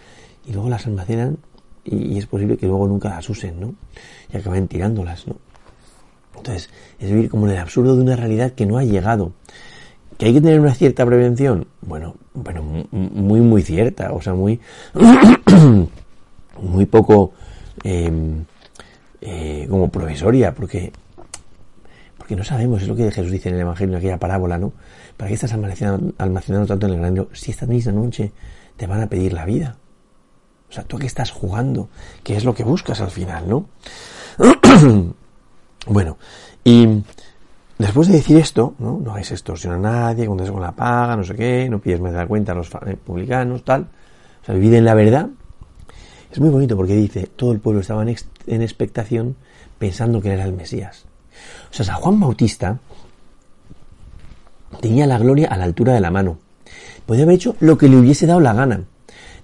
y 0.46 0.52
luego 0.52 0.68
las 0.68 0.86
almacenan 0.86 1.38
y, 1.84 2.18
es 2.18 2.26
posible 2.26 2.56
que 2.56 2.66
luego 2.66 2.86
nunca 2.86 3.10
las 3.10 3.28
usen, 3.28 3.60
¿no? 3.60 3.74
Y 4.32 4.36
acaben 4.36 4.68
tirándolas, 4.68 5.26
¿no? 5.26 5.36
Entonces, 6.36 6.70
es 6.98 7.10
vivir 7.10 7.30
como 7.30 7.46
en 7.46 7.54
el 7.54 7.58
absurdo 7.58 7.96
de 7.96 8.02
una 8.02 8.16
realidad 8.16 8.52
que 8.52 8.66
no 8.66 8.78
ha 8.78 8.84
llegado. 8.84 9.32
¿Que 10.18 10.26
hay 10.26 10.34
que 10.34 10.40
tener 10.40 10.60
una 10.60 10.74
cierta 10.74 11.04
prevención? 11.04 11.66
Bueno, 11.80 12.16
bueno, 12.32 12.62
muy, 12.90 13.40
muy 13.40 13.62
cierta, 13.62 14.12
o 14.12 14.20
sea, 14.20 14.34
muy, 14.34 14.60
muy 16.62 16.86
poco, 16.86 17.32
eh, 17.82 18.10
eh, 19.26 19.66
como 19.70 19.88
provisoria, 19.88 20.54
porque, 20.54 20.92
porque 22.18 22.36
no 22.36 22.44
sabemos, 22.44 22.82
es 22.82 22.88
lo 22.88 22.94
que 22.94 23.10
Jesús 23.10 23.32
dice 23.32 23.48
en 23.48 23.54
el 23.54 23.62
Evangelio, 23.62 23.94
en 23.94 23.98
aquella 23.98 24.18
parábola, 24.18 24.58
¿no? 24.58 24.74
¿Para 25.16 25.28
qué 25.28 25.34
estás 25.34 25.54
almacenando, 25.54 26.66
tanto 26.66 26.86
en 26.86 26.92
el 26.92 26.98
granero 26.98 27.30
si 27.32 27.50
esta 27.50 27.64
misma 27.64 27.92
noche 27.92 28.32
te 28.76 28.86
van 28.86 29.00
a 29.00 29.08
pedir 29.08 29.32
la 29.32 29.46
vida? 29.46 29.78
O 30.68 30.72
sea, 30.74 30.84
tú 30.84 30.98
qué 30.98 31.06
estás 31.06 31.30
jugando, 31.30 31.88
qué 32.22 32.36
es 32.36 32.44
lo 32.44 32.54
que 32.54 32.64
buscas 32.64 33.00
al 33.00 33.10
final, 33.10 33.48
¿no? 33.48 33.66
bueno, 35.86 36.18
y 36.62 37.02
después 37.78 38.08
de 38.08 38.16
decir 38.16 38.36
esto, 38.36 38.74
¿no? 38.78 39.00
No 39.02 39.12
hagáis 39.12 39.30
extorsión 39.30 39.72
a 39.72 39.78
nadie, 39.78 40.26
contéis 40.26 40.50
con 40.50 40.60
la 40.60 40.72
paga, 40.72 41.16
no 41.16 41.24
sé 41.24 41.34
qué, 41.34 41.66
no 41.70 41.78
pides 41.78 41.98
más 41.98 42.12
de 42.12 42.18
la 42.18 42.26
cuenta 42.26 42.52
a 42.52 42.56
los 42.56 42.70
eh, 42.86 42.98
publicanos, 43.02 43.64
tal. 43.64 43.88
O 44.42 44.44
sea, 44.44 44.54
vivid 44.54 44.74
en 44.74 44.84
la 44.84 44.92
verdad. 44.92 45.30
Es 46.30 46.38
muy 46.40 46.50
bonito 46.50 46.76
porque 46.76 46.94
dice, 46.94 47.30
todo 47.34 47.52
el 47.52 47.60
pueblo 47.60 47.80
estaba 47.80 48.02
en, 48.02 48.14
en 48.46 48.62
expectación 48.62 49.36
pensando 49.78 50.20
que 50.20 50.32
era 50.32 50.44
el 50.44 50.52
Mesías. 50.52 51.04
O 51.70 51.74
sea, 51.74 51.84
San 51.84 51.96
Juan 51.96 52.20
Bautista 52.20 52.78
tenía 54.80 55.06
la 55.06 55.18
gloria 55.18 55.48
a 55.48 55.56
la 55.56 55.64
altura 55.64 55.94
de 55.94 56.00
la 56.00 56.10
mano. 56.10 56.38
Podía 57.06 57.24
haber 57.24 57.36
hecho 57.36 57.56
lo 57.60 57.76
que 57.76 57.88
le 57.88 57.96
hubiese 57.96 58.26
dado 58.26 58.40
la 58.40 58.54
gana. 58.54 58.84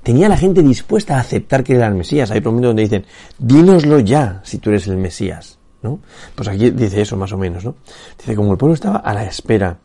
Tenía 0.03 0.29
la 0.29 0.37
gente 0.37 0.63
dispuesta 0.63 1.17
a 1.17 1.21
aceptar 1.21 1.63
que 1.63 1.75
era 1.75 1.87
el 1.87 1.95
Mesías. 1.95 2.31
Hay 2.31 2.41
momentos 2.41 2.71
donde 2.71 2.83
dicen, 2.83 3.07
dínoslo 3.39 4.01
ya 4.01 4.41
si 4.45 4.59
tú 4.59 4.71
eres 4.71 4.87
el 4.87 4.97
Mesías. 4.97 5.59
¿no? 5.83 6.01
Pues 6.35 6.49
aquí 6.49 6.71
dice 6.71 7.03
eso 7.03 7.17
más 7.17 7.33
o 7.33 7.39
menos, 7.39 7.65
¿no? 7.65 7.77
Dice, 8.19 8.35
como 8.35 8.53
el 8.53 8.59
pueblo 8.59 8.75
estaba 8.75 8.99
a 8.99 9.15
la 9.15 9.25
espera, 9.25 9.79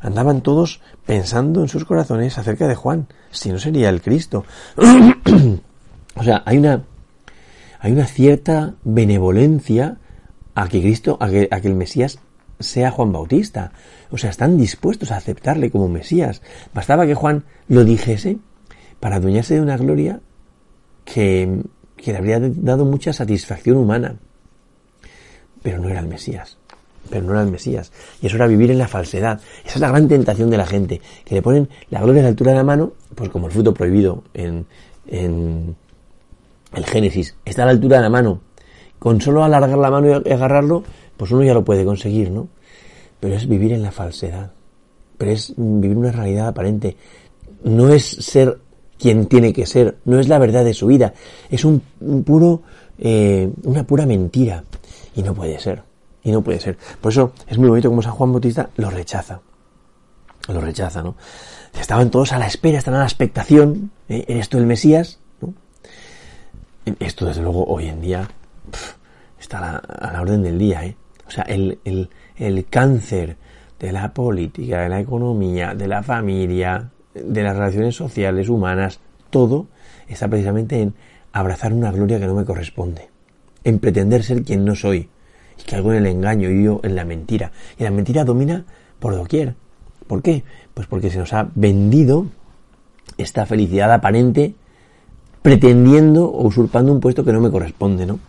andaban 0.00 0.40
todos 0.40 0.80
pensando 1.04 1.60
en 1.60 1.68
sus 1.68 1.84
corazones 1.84 2.38
acerca 2.38 2.66
de 2.66 2.74
Juan, 2.74 3.06
si 3.30 3.50
no 3.50 3.58
sería 3.58 3.90
el 3.90 4.00
Cristo. 4.00 4.44
o 6.16 6.22
sea, 6.22 6.42
hay 6.46 6.58
una, 6.58 6.82
hay 7.82 7.90
una 7.90 8.06
cierta 8.06 8.76
benevolencia 8.84 9.98
a 10.54 10.68
que 10.68 10.80
Cristo, 10.80 11.18
a 11.20 11.28
que, 11.28 11.48
a 11.50 11.60
que 11.60 11.66
el 11.66 11.74
Mesías 11.74 12.20
sea 12.60 12.92
Juan 12.92 13.10
Bautista. 13.10 13.72
O 14.12 14.18
sea, 14.18 14.30
están 14.30 14.56
dispuestos 14.56 15.10
a 15.10 15.16
aceptarle 15.16 15.72
como 15.72 15.88
Mesías. 15.88 16.42
Bastaba 16.72 17.06
que 17.06 17.16
Juan 17.16 17.42
lo 17.66 17.84
dijese 17.84 18.38
para 19.00 19.16
adueñarse 19.16 19.54
de 19.54 19.62
una 19.62 19.76
gloria 19.76 20.20
que, 21.04 21.60
que 21.96 22.12
le 22.12 22.18
habría 22.18 22.38
dado 22.38 22.84
mucha 22.84 23.12
satisfacción 23.12 23.76
humana. 23.76 24.14
Pero 25.60 25.80
no 25.80 25.88
era 25.88 25.98
el 25.98 26.06
Mesías. 26.06 26.58
Pero 27.10 27.24
no 27.24 27.32
era 27.32 27.42
el 27.42 27.50
Mesías. 27.50 27.90
Y 28.20 28.28
eso 28.28 28.36
era 28.36 28.46
vivir 28.46 28.70
en 28.70 28.78
la 28.78 28.86
falsedad. 28.86 29.40
Esa 29.64 29.74
es 29.74 29.80
la 29.80 29.88
gran 29.88 30.06
tentación 30.06 30.50
de 30.50 30.56
la 30.56 30.66
gente. 30.66 31.00
Que 31.24 31.34
le 31.34 31.42
ponen 31.42 31.68
la 31.90 32.00
gloria 32.00 32.20
a 32.20 32.24
la 32.24 32.28
altura 32.28 32.52
de 32.52 32.58
la 32.58 32.64
mano, 32.64 32.92
pues 33.16 33.28
como 33.30 33.48
el 33.48 33.52
fruto 33.52 33.74
prohibido 33.74 34.22
en, 34.34 34.66
en 35.08 35.74
el 36.74 36.86
Génesis. 36.86 37.36
Está 37.44 37.62
a 37.62 37.66
la 37.66 37.72
altura 37.72 37.96
de 37.98 38.02
la 38.02 38.10
mano. 38.10 38.40
Con 38.98 39.20
solo 39.20 39.44
alargar 39.44 39.78
la 39.78 39.90
mano 39.90 40.22
y 40.24 40.32
agarrarlo, 40.32 40.84
pues 41.16 41.30
uno 41.30 41.42
ya 41.42 41.54
lo 41.54 41.64
puede 41.64 41.84
conseguir, 41.84 42.30
¿no? 42.30 42.48
Pero 43.20 43.34
es 43.34 43.48
vivir 43.48 43.72
en 43.72 43.82
la 43.82 43.92
falsedad. 43.92 44.52
Pero 45.18 45.32
es 45.32 45.54
vivir 45.56 45.96
una 45.96 46.12
realidad 46.12 46.48
aparente. 46.48 46.96
No 47.64 47.92
es 47.92 48.04
ser 48.04 48.58
quien 48.98 49.26
tiene 49.26 49.52
que 49.52 49.66
ser. 49.66 49.98
No 50.04 50.18
es 50.18 50.28
la 50.28 50.38
verdad 50.38 50.64
de 50.64 50.74
su 50.74 50.86
vida. 50.86 51.14
Es 51.50 51.64
un, 51.64 51.82
puro, 52.24 52.62
eh, 52.98 53.50
una 53.64 53.84
pura 53.84 54.06
mentira. 54.06 54.64
Y 55.14 55.22
no 55.22 55.34
puede 55.34 55.58
ser. 55.58 55.82
Y 56.24 56.30
no 56.30 56.42
puede 56.42 56.60
ser. 56.60 56.78
Por 57.00 57.12
eso 57.12 57.32
es 57.48 57.58
muy 57.58 57.68
bonito 57.68 57.88
como 57.88 58.02
San 58.02 58.12
Juan 58.12 58.32
Bautista 58.32 58.70
lo 58.76 58.90
rechaza. 58.90 59.40
Lo 60.48 60.60
rechaza, 60.60 61.02
¿no? 61.02 61.16
Estaban 61.78 62.10
todos 62.10 62.32
a 62.32 62.38
la 62.38 62.46
espera, 62.46 62.78
estaban 62.78 62.98
a 62.98 63.04
la 63.04 63.08
expectación. 63.08 63.90
¿eh? 64.08 64.24
¿Eres 64.28 64.48
tú 64.48 64.58
el 64.58 64.66
Mesías? 64.66 65.18
Esto, 66.98 67.26
desde 67.26 67.42
luego, 67.42 67.64
hoy 67.64 67.86
en 67.86 68.00
día 68.00 68.28
está 69.38 69.76
a 69.76 70.12
la, 70.12 70.20
orden 70.20 70.42
del 70.42 70.58
día, 70.58 70.84
¿eh? 70.84 70.96
O 71.26 71.30
sea, 71.30 71.44
el, 71.44 71.78
el, 71.84 72.10
el 72.36 72.66
cáncer 72.66 73.36
de 73.78 73.92
la 73.92 74.12
política, 74.12 74.82
de 74.82 74.88
la 74.88 75.00
economía, 75.00 75.74
de 75.74 75.86
la 75.86 76.02
familia, 76.02 76.90
de 77.14 77.42
las 77.42 77.56
relaciones 77.56 77.94
sociales, 77.94 78.48
humanas, 78.48 79.00
todo 79.30 79.68
está 80.08 80.28
precisamente 80.28 80.80
en 80.80 80.94
abrazar 81.32 81.72
una 81.72 81.90
gloria 81.90 82.18
que 82.18 82.26
no 82.26 82.34
me 82.34 82.44
corresponde, 82.44 83.08
en 83.64 83.78
pretender 83.78 84.24
ser 84.24 84.42
quien 84.42 84.64
no 84.64 84.74
soy, 84.74 85.08
y 85.58 85.62
que 85.62 85.76
algo 85.76 85.92
en 85.92 85.98
el 85.98 86.06
engaño 86.06 86.50
y 86.50 86.64
yo 86.64 86.80
en 86.82 86.96
la 86.96 87.04
mentira. 87.04 87.52
Y 87.78 87.84
la 87.84 87.90
mentira 87.90 88.24
domina 88.24 88.64
por 88.98 89.14
doquier. 89.14 89.54
¿Por 90.06 90.22
qué? 90.22 90.42
Pues 90.74 90.86
porque 90.86 91.10
se 91.10 91.18
nos 91.18 91.32
ha 91.32 91.48
vendido 91.54 92.26
esta 93.18 93.46
felicidad 93.46 93.92
aparente 93.92 94.54
pretendiendo 95.42 96.24
o 96.24 96.46
usurpando 96.46 96.92
un 96.92 97.00
puesto 97.00 97.24
que 97.24 97.32
no 97.32 97.40
me 97.40 97.50
corresponde, 97.50 98.06
¿no? 98.06 98.20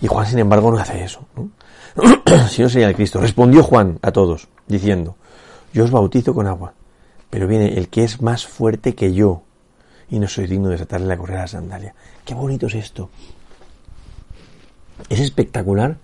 Y 0.00 0.06
Juan, 0.06 0.26
sin 0.26 0.38
embargo, 0.38 0.70
no 0.70 0.78
hace 0.78 1.02
eso, 1.02 1.20
¿no? 1.34 1.50
si 2.48 2.62
no 2.62 2.68
sería 2.68 2.88
el 2.88 2.94
Cristo. 2.94 3.20
Respondió 3.20 3.62
Juan 3.62 3.98
a 4.02 4.12
todos, 4.12 4.48
diciendo, 4.66 5.16
yo 5.72 5.84
os 5.84 5.90
bautizo 5.90 6.34
con 6.34 6.46
agua, 6.46 6.74
pero 7.30 7.48
viene 7.48 7.78
el 7.78 7.88
que 7.88 8.04
es 8.04 8.22
más 8.22 8.46
fuerte 8.46 8.94
que 8.94 9.14
yo, 9.14 9.42
y 10.10 10.18
no 10.18 10.28
soy 10.28 10.46
digno 10.46 10.68
de 10.68 10.74
desatarle 10.74 11.06
la 11.06 11.16
correa 11.16 11.38
a 11.38 11.42
la 11.42 11.48
sandalia. 11.48 11.94
Qué 12.24 12.34
bonito 12.34 12.66
es 12.66 12.74
esto. 12.74 13.10
Es 15.08 15.20
espectacular 15.20 15.96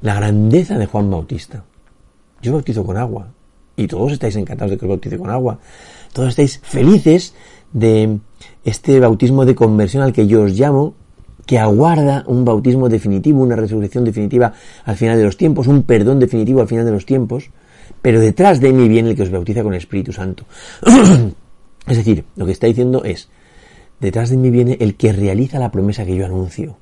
la 0.00 0.14
grandeza 0.14 0.78
de 0.78 0.86
Juan 0.86 1.10
Bautista. 1.10 1.64
Yo 2.42 2.52
bautizo 2.52 2.84
con 2.84 2.96
agua, 2.96 3.28
y 3.76 3.86
todos 3.86 4.12
estáis 4.12 4.36
encantados 4.36 4.72
de 4.72 4.78
que 4.78 4.84
os 4.84 4.90
bautice 4.90 5.18
con 5.18 5.30
agua. 5.30 5.58
Todos 6.12 6.30
estáis 6.30 6.60
felices 6.62 7.34
de 7.74 8.20
este 8.64 8.98
bautismo 9.00 9.44
de 9.44 9.54
conversión 9.54 10.02
al 10.02 10.14
que 10.14 10.26
yo 10.26 10.44
os 10.44 10.52
llamo, 10.52 10.94
que 11.44 11.58
aguarda 11.58 12.24
un 12.26 12.44
bautismo 12.46 12.88
definitivo, 12.88 13.42
una 13.42 13.56
resurrección 13.56 14.04
definitiva 14.04 14.54
al 14.84 14.96
final 14.96 15.18
de 15.18 15.24
los 15.24 15.36
tiempos, 15.36 15.66
un 15.66 15.82
perdón 15.82 16.18
definitivo 16.18 16.62
al 16.62 16.68
final 16.68 16.86
de 16.86 16.92
los 16.92 17.04
tiempos, 17.04 17.50
pero 18.00 18.20
detrás 18.20 18.60
de 18.60 18.72
mí 18.72 18.88
viene 18.88 19.10
el 19.10 19.16
que 19.16 19.24
os 19.24 19.30
bautiza 19.30 19.62
con 19.62 19.74
el 19.74 19.78
Espíritu 19.78 20.12
Santo. 20.12 20.44
es 21.86 21.96
decir, 21.96 22.24
lo 22.36 22.46
que 22.46 22.52
está 22.52 22.66
diciendo 22.66 23.04
es, 23.04 23.28
detrás 24.00 24.30
de 24.30 24.36
mí 24.36 24.50
viene 24.50 24.78
el 24.80 24.94
que 24.94 25.12
realiza 25.12 25.58
la 25.58 25.70
promesa 25.70 26.06
que 26.06 26.16
yo 26.16 26.24
anuncio. 26.24 26.78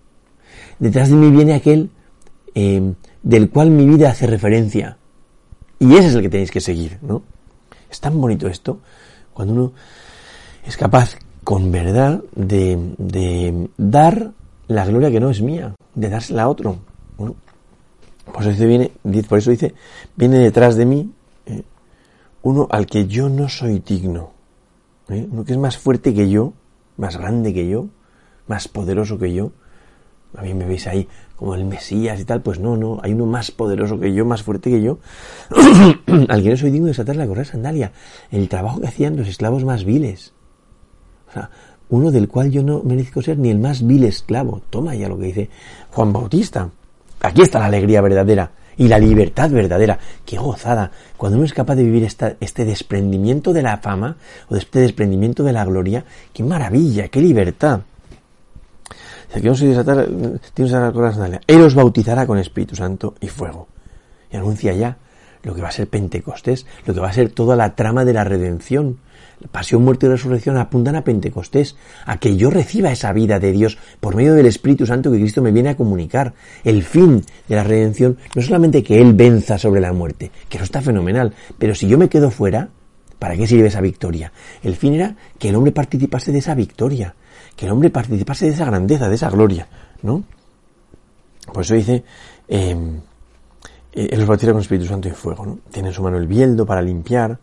Detrás 0.78 1.08
de 1.08 1.16
mí 1.16 1.30
viene 1.30 1.54
aquel 1.54 1.90
eh, 2.54 2.92
del 3.22 3.50
cual 3.50 3.70
mi 3.70 3.86
vida 3.86 4.10
hace 4.10 4.26
referencia. 4.26 4.98
Y 5.78 5.94
ese 5.94 6.08
es 6.08 6.14
el 6.14 6.22
que 6.22 6.28
tenéis 6.28 6.50
que 6.50 6.60
seguir, 6.60 6.98
¿no? 7.02 7.22
Es 7.90 8.00
tan 8.00 8.20
bonito 8.20 8.46
esto, 8.46 8.78
cuando 9.32 9.54
uno 9.54 9.72
es 10.64 10.76
capaz 10.76 11.16
con 11.44 11.70
verdad 11.72 12.22
de, 12.34 12.94
de 12.98 13.68
dar 13.76 14.32
la 14.68 14.86
gloria 14.86 15.10
que 15.10 15.20
no 15.20 15.30
es 15.30 15.42
mía, 15.42 15.74
de 15.94 16.08
dársela 16.08 16.44
a 16.44 16.48
otro. 16.48 16.78
por, 17.16 18.46
eso 18.46 18.66
viene, 18.66 18.92
por 19.28 19.38
eso 19.38 19.50
dice, 19.50 19.74
viene 20.16 20.38
detrás 20.38 20.76
de 20.76 20.86
mí 20.86 21.12
eh, 21.46 21.62
uno 22.42 22.66
al 22.70 22.86
que 22.86 23.06
yo 23.06 23.28
no 23.28 23.48
soy 23.48 23.80
digno, 23.80 24.30
¿eh? 25.08 25.26
uno 25.30 25.44
que 25.44 25.52
es 25.52 25.58
más 25.58 25.76
fuerte 25.78 26.14
que 26.14 26.30
yo, 26.30 26.52
más 26.96 27.16
grande 27.16 27.52
que 27.52 27.68
yo, 27.68 27.88
más 28.46 28.68
poderoso 28.68 29.18
que 29.18 29.32
yo. 29.32 29.52
A 30.34 30.40
mí 30.40 30.54
me 30.54 30.64
veis 30.64 30.86
ahí 30.86 31.06
como 31.36 31.54
el 31.54 31.66
Mesías 31.66 32.18
y 32.18 32.24
tal, 32.24 32.40
pues 32.40 32.58
no, 32.58 32.76
no, 32.76 33.00
hay 33.02 33.12
uno 33.12 33.26
más 33.26 33.50
poderoso 33.50 34.00
que 34.00 34.14
yo, 34.14 34.24
más 34.24 34.42
fuerte 34.42 34.70
que 34.70 34.80
yo, 34.80 34.98
al 36.28 36.42
que 36.42 36.48
no 36.48 36.56
soy 36.56 36.70
digno 36.70 36.86
de 36.86 36.92
desatar 36.92 37.16
la 37.16 37.26
correa 37.26 37.44
sandalia. 37.44 37.92
El 38.30 38.48
trabajo 38.48 38.80
que 38.80 38.86
hacían 38.86 39.16
los 39.16 39.28
esclavos 39.28 39.64
más 39.64 39.84
viles. 39.84 40.32
Uno 41.90 42.10
del 42.10 42.28
cual 42.28 42.50
yo 42.50 42.62
no 42.62 42.82
merezco 42.82 43.20
ser 43.22 43.38
ni 43.38 43.50
el 43.50 43.58
más 43.58 43.86
vil 43.86 44.04
esclavo. 44.04 44.62
Toma 44.70 44.94
ya 44.94 45.08
lo 45.08 45.18
que 45.18 45.26
dice 45.26 45.50
Juan 45.90 46.12
Bautista. 46.12 46.70
Aquí 47.20 47.42
está 47.42 47.58
la 47.58 47.66
alegría 47.66 48.00
verdadera 48.00 48.50
y 48.76 48.88
la 48.88 48.98
libertad 48.98 49.50
verdadera. 49.50 49.98
¡Qué 50.24 50.38
gozada! 50.38 50.90
Cuando 51.16 51.36
uno 51.38 51.44
es 51.44 51.52
capaz 51.52 51.74
de 51.74 51.84
vivir 51.84 52.04
este 52.04 52.64
desprendimiento 52.64 53.52
de 53.52 53.62
la 53.62 53.76
fama 53.78 54.16
o 54.48 54.56
este 54.56 54.80
desprendimiento 54.80 55.44
de 55.44 55.52
la 55.52 55.64
gloria, 55.64 56.04
¡qué 56.32 56.42
maravilla! 56.42 57.08
¡Qué 57.08 57.20
libertad! 57.20 57.80
Aquí 59.34 59.46
no 59.46 59.54
se 59.54 59.66
desatar, 59.66 60.08
Él 61.46 61.62
os 61.62 61.74
bautizará 61.74 62.26
con 62.26 62.38
Espíritu 62.38 62.76
Santo 62.76 63.14
y 63.20 63.28
fuego. 63.28 63.68
Y 64.30 64.36
anuncia 64.36 64.72
ya 64.74 64.98
lo 65.42 65.54
que 65.54 65.62
va 65.62 65.68
a 65.68 65.72
ser 65.72 65.88
Pentecostés, 65.88 66.66
lo 66.86 66.94
que 66.94 67.00
va 67.00 67.08
a 67.08 67.12
ser 67.12 67.30
toda 67.30 67.56
la 67.56 67.74
trama 67.74 68.04
de 68.04 68.12
la 68.12 68.24
redención 68.24 68.98
pasión, 69.50 69.84
muerte 69.84 70.06
y 70.06 70.08
resurrección 70.08 70.56
apuntan 70.56 70.96
a 70.96 71.04
Pentecostés, 71.04 71.76
a 72.06 72.18
que 72.18 72.36
yo 72.36 72.50
reciba 72.50 72.92
esa 72.92 73.12
vida 73.12 73.38
de 73.38 73.52
Dios 73.52 73.78
por 74.00 74.14
medio 74.14 74.34
del 74.34 74.46
Espíritu 74.46 74.86
Santo 74.86 75.10
que 75.10 75.18
Cristo 75.18 75.42
me 75.42 75.52
viene 75.52 75.70
a 75.70 75.76
comunicar. 75.76 76.34
El 76.64 76.82
fin 76.82 77.24
de 77.48 77.56
la 77.56 77.64
redención 77.64 78.18
no 78.34 78.40
es 78.40 78.46
solamente 78.46 78.82
que 78.82 79.00
Él 79.00 79.14
venza 79.14 79.58
sobre 79.58 79.80
la 79.80 79.92
muerte, 79.92 80.30
que 80.48 80.56
eso 80.56 80.64
está 80.64 80.80
fenomenal, 80.80 81.34
pero 81.58 81.74
si 81.74 81.88
yo 81.88 81.98
me 81.98 82.08
quedo 82.08 82.30
fuera, 82.30 82.68
¿para 83.18 83.36
qué 83.36 83.46
sirve 83.46 83.68
esa 83.68 83.80
victoria? 83.80 84.32
El 84.62 84.76
fin 84.76 84.94
era 84.94 85.16
que 85.38 85.48
el 85.48 85.56
hombre 85.56 85.72
participase 85.72 86.32
de 86.32 86.38
esa 86.38 86.54
victoria, 86.54 87.14
que 87.56 87.66
el 87.66 87.72
hombre 87.72 87.90
participase 87.90 88.46
de 88.46 88.52
esa 88.52 88.64
grandeza, 88.64 89.08
de 89.08 89.14
esa 89.14 89.30
gloria, 89.30 89.68
¿no? 90.02 90.24
Por 91.52 91.62
eso 91.62 91.74
dice, 91.74 92.04
eh, 92.48 92.76
eh 93.92 94.08
Él 94.10 94.20
os 94.20 94.26
bautiza 94.26 94.52
con 94.52 94.60
Espíritu 94.60 94.86
Santo 94.86 95.08
y 95.08 95.12
fuego. 95.12 95.58
Tiene 95.70 95.88
en 95.88 95.94
su 95.94 96.02
mano 96.02 96.16
el 96.16 96.26
bieldo 96.26 96.64
para 96.64 96.82
limpiar, 96.82 97.38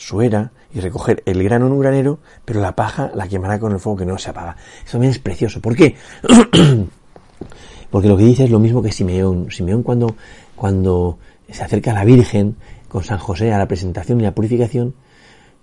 suera 0.00 0.50
y 0.72 0.80
recoger 0.80 1.22
el 1.26 1.42
grano 1.42 1.66
en 1.66 1.72
un 1.72 1.80
granero, 1.80 2.18
pero 2.44 2.60
la 2.60 2.74
paja 2.74 3.12
la 3.14 3.28
quemará 3.28 3.58
con 3.58 3.72
el 3.72 3.78
fuego 3.78 3.98
que 3.98 4.06
no 4.06 4.16
se 4.16 4.30
apaga. 4.30 4.56
Eso 4.82 4.92
también 4.92 5.10
es 5.10 5.18
precioso. 5.18 5.60
¿Por 5.60 5.76
qué? 5.76 5.94
Porque 7.90 8.08
lo 8.08 8.16
que 8.16 8.24
dice 8.24 8.44
es 8.44 8.50
lo 8.50 8.58
mismo 8.58 8.82
que 8.82 8.92
Simeón. 8.92 9.50
Simeón 9.50 9.82
cuando, 9.82 10.16
cuando 10.56 11.18
se 11.50 11.62
acerca 11.62 11.90
a 11.90 11.94
la 11.94 12.04
Virgen 12.04 12.56
con 12.88 13.04
San 13.04 13.18
José 13.18 13.52
a 13.52 13.58
la 13.58 13.68
presentación 13.68 14.20
y 14.20 14.22
la 14.22 14.34
purificación, 14.34 14.94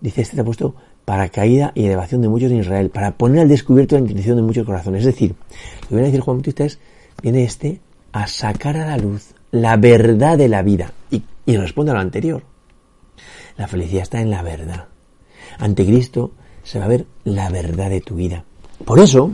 dice, 0.02 0.22
este 0.22 0.36
te 0.36 0.42
ha 0.42 0.46
puesto 0.46 0.76
para 1.04 1.30
caída 1.30 1.72
y 1.74 1.86
elevación 1.86 2.22
de 2.22 2.28
muchos 2.28 2.52
en 2.52 2.60
Israel, 2.60 2.90
para 2.90 3.18
poner 3.18 3.42
al 3.42 3.50
descubierto 3.50 3.96
la 3.96 4.02
intención 4.02 4.36
de 4.36 4.44
muchos 4.44 4.66
corazones. 4.66 5.00
Es 5.00 5.14
decir, 5.14 5.34
lo 5.84 5.88
que 5.88 5.96
viene 5.96 6.10
a 6.10 6.12
decir 6.12 6.22
Juan 6.22 6.38
Bautista 6.38 6.66
es, 6.66 6.80
viene 7.24 7.44
este 7.44 7.80
a 8.12 8.28
sacar 8.28 8.78
a 8.78 8.86
la 8.86 8.98
luz 8.98 9.34
la 9.52 9.78
verdad 9.78 10.38
de 10.38 10.50
la 10.50 10.62
vida. 10.62 10.92
Y, 11.10 11.24
y 11.46 11.58
responde 11.58 11.92
a 11.92 11.96
lo 11.96 12.02
anterior. 12.02 12.44
La 13.58 13.68
felicidad 13.68 14.04
está 14.04 14.22
en 14.22 14.30
la 14.30 14.44
verdad. 14.44 14.88
Ante 15.58 15.86
Cristo 15.86 16.32
se 16.64 16.80
va 16.80 16.86
a 16.86 16.90
ver 16.90 17.06
la 17.24 17.50
verdad 17.50 17.90
de 17.90 18.02
tu 18.02 18.16
vida. 18.16 18.44
Por 18.86 19.00
eso, 19.00 19.32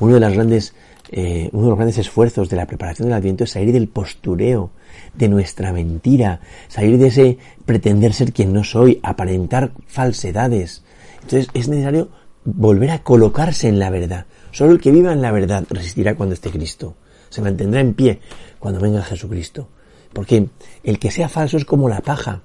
uno 0.00 0.14
de, 0.14 0.20
las 0.20 0.34
grandes, 0.34 0.74
eh, 1.10 1.48
uno 1.52 1.64
de 1.64 1.68
los 1.70 1.78
grandes 1.78 1.98
esfuerzos 1.98 2.48
de 2.48 2.56
la 2.56 2.66
preparación 2.66 3.08
del 3.08 3.16
Adviento 3.16 3.44
es 3.44 3.50
salir 3.50 3.72
del 3.72 3.88
postureo, 3.88 4.70
de 5.14 5.28
nuestra 5.28 5.72
mentira, 5.72 6.40
salir 6.68 6.98
de 6.98 7.06
ese 7.06 7.38
pretender 7.64 8.12
ser 8.12 8.32
quien 8.32 8.52
no 8.52 8.64
soy, 8.64 9.00
aparentar 9.02 9.72
falsedades. 9.86 10.82
Entonces 11.22 11.48
es 11.54 11.68
necesario 11.68 12.08
volver 12.44 12.90
a 12.90 13.02
colocarse 13.02 13.68
en 13.68 13.78
la 13.78 13.90
verdad. 13.90 14.26
Solo 14.52 14.72
el 14.72 14.80
que 14.80 14.90
viva 14.90 15.12
en 15.12 15.22
la 15.22 15.32
verdad 15.32 15.64
resistirá 15.70 16.14
cuando 16.14 16.34
esté 16.34 16.50
Cristo. 16.50 16.94
Se 17.28 17.40
mantendrá 17.40 17.80
en 17.80 17.94
pie 17.94 18.20
cuando 18.58 18.80
venga 18.80 19.02
Jesucristo. 19.02 19.68
Porque 20.12 20.48
el 20.82 20.98
que 20.98 21.10
sea 21.10 21.28
falso 21.28 21.56
es 21.56 21.64
como 21.64 21.88
la 21.88 22.00
paja. 22.00 22.42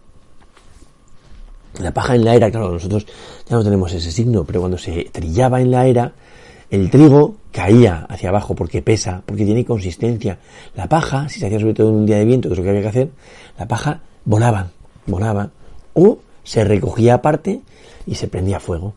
La 1.80 1.94
paja 1.94 2.16
en 2.16 2.24
la 2.24 2.36
era, 2.36 2.50
claro, 2.50 2.72
nosotros 2.72 3.06
ya 3.48 3.56
no 3.56 3.64
tenemos 3.64 3.92
ese 3.94 4.12
signo, 4.12 4.46
pero 4.46 4.62
cuando 4.62 4.78
se 4.78 5.10
trillaba 5.12 5.62
en 5.62 5.72
la 5.72 5.88
era, 5.88 6.14
el 6.70 6.90
trigo 6.90 7.36
caía 7.52 8.06
hacia 8.10 8.30
abajo 8.30 8.56
porque 8.56 8.82
pesa, 8.82 9.22
porque 9.26 9.46
tiene 9.46 9.66
consistencia. 9.66 10.40
La 10.76 10.88
paja, 10.88 11.30
si 11.30 11.40
se 11.40 11.48
hacía 11.48 11.60
sobre 11.60 11.74
todo 11.74 11.90
en 11.90 11.96
un 11.96 12.06
día 12.06 12.18
de 12.18 12.26
viento, 12.26 12.50
que 12.50 12.54
es 12.54 12.58
lo 12.58 12.64
que 12.64 12.70
había 12.70 12.82
que 12.82 12.88
hacer, 12.88 13.10
la 13.58 13.68
paja 13.68 14.02
volaba, 14.24 14.68
volaba, 15.06 15.52
o 15.94 16.20
se 16.44 16.64
recogía 16.64 17.16
aparte 17.16 17.62
y 18.06 18.16
se 18.16 18.28
prendía 18.28 18.60
fuego. 18.60 18.94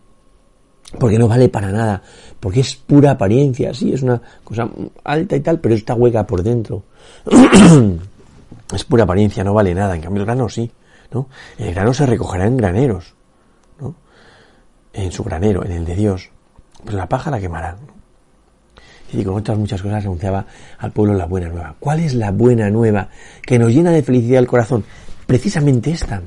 Porque 0.99 1.19
no 1.19 1.29
vale 1.29 1.49
para 1.51 1.71
nada, 1.71 2.03
porque 2.41 2.61
es 2.61 2.75
pura 2.75 3.11
apariencia, 3.13 3.75
sí, 3.75 3.93
es 3.93 4.03
una 4.03 4.23
cosa 4.43 4.71
alta 5.05 5.37
y 5.37 5.41
tal, 5.41 5.61
pero 5.61 5.75
está 5.75 5.95
hueca 5.95 6.27
por 6.27 6.43
dentro. 6.43 6.85
es 8.75 8.85
pura 8.85 9.05
apariencia, 9.05 9.45
no 9.45 9.53
vale 9.53 9.75
nada, 9.75 9.95
en 9.95 10.01
cambio 10.01 10.23
el 10.23 10.27
grano 10.27 10.49
sí. 10.49 10.71
El 11.59 11.75
grano 11.75 11.95
se 11.95 12.07
recogerá 12.07 12.47
en 12.47 12.57
graneros, 12.57 13.15
¿no? 13.81 13.95
En 14.93 15.11
su 15.11 15.25
granero, 15.25 15.65
en 15.65 15.73
el 15.73 15.85
de 15.85 15.95
Dios. 15.95 16.31
Pero 16.85 16.99
la 16.99 17.09
paja 17.09 17.31
la 17.31 17.41
quemará. 17.41 17.77
Y 19.13 19.25
con 19.25 19.37
otras 19.37 19.57
muchas 19.57 19.81
cosas 19.81 20.05
anunciaba 20.05 20.47
al 20.79 20.93
pueblo 20.93 21.15
la 21.15 21.25
buena 21.25 21.49
nueva. 21.49 21.77
¿Cuál 21.81 22.01
es 22.01 22.15
la 22.15 22.31
buena 22.31 22.69
nueva 22.71 23.09
que 23.43 23.59
nos 23.59 23.73
llena 23.73 23.91
de 23.91 24.03
felicidad 24.03 24.41
el 24.41 24.47
corazón? 24.47 24.85
Precisamente 25.27 25.91
esta. 25.91 26.23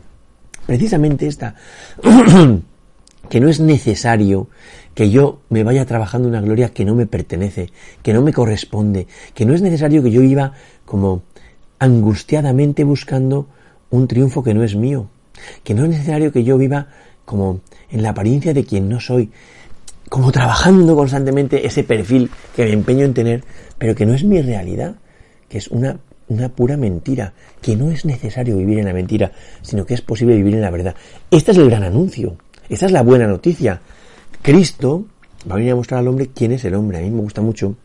Precisamente 0.65 1.27
esta. 1.27 1.55
que 3.29 3.39
no 3.39 3.50
es 3.50 3.59
necesario 3.59 4.50
que 4.95 5.09
yo 5.09 5.41
me 5.50 5.63
vaya 5.63 5.85
trabajando 5.85 6.27
una 6.27 6.41
gloria 6.41 6.69
que 6.69 6.83
no 6.83 6.95
me 6.95 7.05
pertenece, 7.05 7.69
que 8.01 8.13
no 8.13 8.21
me 8.21 8.33
corresponde, 8.33 9.07
que 9.33 9.45
no 9.45 9.53
es 9.53 9.61
necesario 9.61 10.03
que 10.03 10.11
yo 10.11 10.21
iba 10.21 10.53
como 10.85 11.21
angustiadamente 11.79 12.83
buscando 12.83 13.47
un 13.91 14.07
triunfo 14.07 14.43
que 14.43 14.53
no 14.53 14.63
es 14.63 14.75
mío, 14.75 15.10
que 15.63 15.74
no 15.74 15.83
es 15.83 15.89
necesario 15.89 16.31
que 16.31 16.43
yo 16.43 16.57
viva 16.57 16.88
como 17.25 17.62
en 17.89 18.01
la 18.01 18.10
apariencia 18.10 18.53
de 18.53 18.65
quien 18.65 18.89
no 18.89 19.00
soy, 19.00 19.31
como 20.10 20.31
trabajando 20.31 20.95
constantemente 20.95 21.65
ese 21.65 21.83
perfil 21.83 22.29
que 22.55 22.65
me 22.65 22.74
empeño 22.74 23.05
en 23.05 23.13
tener, 23.13 23.43
pero 23.77 23.95
que 23.95 24.05
no 24.05 24.13
es 24.13 24.24
mi 24.24 24.41
realidad, 24.41 24.95
que 25.48 25.57
es 25.57 25.67
una, 25.67 26.00
una 26.27 26.50
pura 26.50 26.77
mentira, 26.77 27.33
que 27.62 27.75
no 27.75 27.91
es 27.91 28.05
necesario 28.05 28.57
vivir 28.57 28.79
en 28.79 28.86
la 28.86 28.93
mentira, 28.93 29.31
sino 29.62 29.86
que 29.86 29.93
es 29.93 30.01
posible 30.01 30.36
vivir 30.36 30.55
en 30.55 30.62
la 30.62 30.71
verdad. 30.71 30.95
Este 31.29 31.51
es 31.51 31.57
el 31.57 31.69
gran 31.69 31.83
anuncio, 31.83 32.38
esta 32.69 32.86
es 32.86 32.91
la 32.91 33.04
buena 33.04 33.27
noticia. 33.27 33.82
Cristo 34.41 35.06
va 35.49 35.54
a 35.54 35.58
venir 35.58 35.73
a 35.73 35.75
mostrar 35.75 35.99
al 35.99 36.08
hombre 36.08 36.30
quién 36.34 36.51
es 36.54 36.65
el 36.65 36.75
hombre. 36.75 36.97
A 36.97 37.01
mí 37.01 37.10
me 37.10 37.21
gusta 37.21 37.41
mucho 37.41 37.75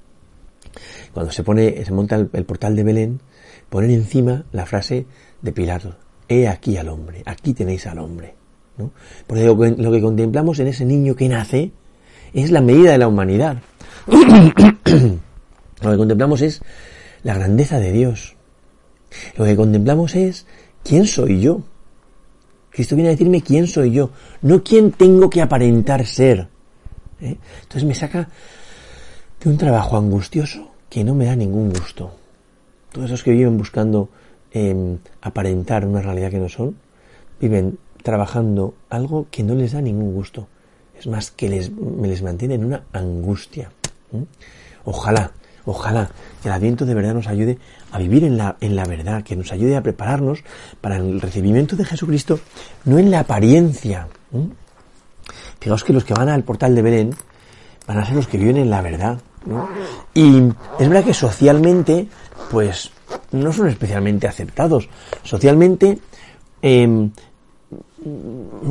cuando 1.12 1.32
se 1.32 1.42
pone, 1.42 1.84
se 1.84 1.92
monta 1.92 2.16
el, 2.16 2.28
el 2.32 2.44
portal 2.44 2.76
de 2.76 2.84
Belén, 2.84 3.20
poner 3.68 3.90
encima 3.90 4.44
la 4.52 4.66
frase 4.66 5.06
de 5.52 5.92
he 6.28 6.48
aquí 6.48 6.76
al 6.76 6.88
hombre, 6.88 7.22
aquí 7.24 7.54
tenéis 7.54 7.86
al 7.86 7.98
hombre. 7.98 8.34
¿no? 8.78 8.90
Porque 9.26 9.44
lo 9.44 9.58
que, 9.58 9.70
lo 9.70 9.90
que 9.90 10.00
contemplamos 10.00 10.58
en 10.58 10.66
ese 10.66 10.84
niño 10.84 11.14
que 11.14 11.28
nace 11.28 11.72
es 12.32 12.50
la 12.50 12.60
medida 12.60 12.92
de 12.92 12.98
la 12.98 13.08
humanidad. 13.08 13.58
lo 14.06 15.90
que 15.90 15.96
contemplamos 15.96 16.42
es 16.42 16.60
la 17.22 17.34
grandeza 17.34 17.78
de 17.78 17.92
Dios. 17.92 18.36
Lo 19.36 19.44
que 19.44 19.56
contemplamos 19.56 20.14
es 20.14 20.46
quién 20.82 21.06
soy 21.06 21.40
yo. 21.40 21.62
Cristo 22.70 22.94
viene 22.94 23.08
a 23.08 23.12
decirme 23.12 23.40
quién 23.40 23.66
soy 23.66 23.92
yo, 23.92 24.10
no 24.42 24.62
quién 24.62 24.92
tengo 24.92 25.30
que 25.30 25.40
aparentar 25.40 26.06
ser. 26.06 26.48
¿eh? 27.22 27.36
Entonces 27.62 27.84
me 27.84 27.94
saca 27.94 28.28
de 29.42 29.48
un 29.48 29.56
trabajo 29.56 29.96
angustioso 29.96 30.72
que 30.90 31.02
no 31.02 31.14
me 31.14 31.24
da 31.24 31.34
ningún 31.34 31.70
gusto. 31.70 32.12
Todos 32.92 33.06
esos 33.06 33.22
que 33.22 33.30
viven 33.30 33.56
buscando 33.56 34.10
aparentar 35.20 35.86
una 35.86 36.02
realidad 36.02 36.30
que 36.30 36.38
no 36.38 36.48
son, 36.48 36.76
viven 37.40 37.78
trabajando 38.02 38.74
algo 38.88 39.26
que 39.30 39.42
no 39.42 39.54
les 39.54 39.72
da 39.72 39.80
ningún 39.80 40.14
gusto. 40.14 40.48
Es 40.98 41.06
más, 41.06 41.30
que 41.30 41.48
les, 41.48 41.70
me 41.70 42.08
les 42.08 42.22
mantiene 42.22 42.54
en 42.54 42.64
una 42.64 42.84
angustia. 42.92 43.70
Ojalá, 44.84 45.32
ojalá 45.64 46.10
que 46.40 46.48
el 46.48 46.54
Adviento 46.54 46.86
de 46.86 46.94
verdad 46.94 47.14
nos 47.14 47.26
ayude 47.26 47.58
a 47.92 47.98
vivir 47.98 48.24
en 48.24 48.38
la, 48.38 48.56
en 48.60 48.76
la 48.76 48.84
verdad, 48.84 49.22
que 49.22 49.36
nos 49.36 49.52
ayude 49.52 49.76
a 49.76 49.82
prepararnos 49.82 50.44
para 50.80 50.96
el 50.96 51.20
recibimiento 51.20 51.76
de 51.76 51.84
Jesucristo, 51.84 52.40
no 52.84 52.98
en 52.98 53.10
la 53.10 53.20
apariencia. 53.20 54.08
Fijaos 55.60 55.84
que 55.84 55.92
los 55.92 56.04
que 56.04 56.14
van 56.14 56.28
al 56.28 56.44
portal 56.44 56.74
de 56.74 56.82
Belén 56.82 57.10
van 57.86 57.98
a 57.98 58.06
ser 58.06 58.14
los 58.14 58.28
que 58.28 58.38
viven 58.38 58.56
en 58.56 58.70
la 58.70 58.82
verdad. 58.82 59.18
Y 60.14 60.38
es 60.78 60.88
verdad 60.88 61.04
que 61.04 61.14
socialmente, 61.14 62.08
pues 62.50 62.90
no 63.32 63.52
son 63.52 63.68
especialmente 63.68 64.26
aceptados. 64.26 64.88
Socialmente 65.22 65.98
em, 66.62 67.10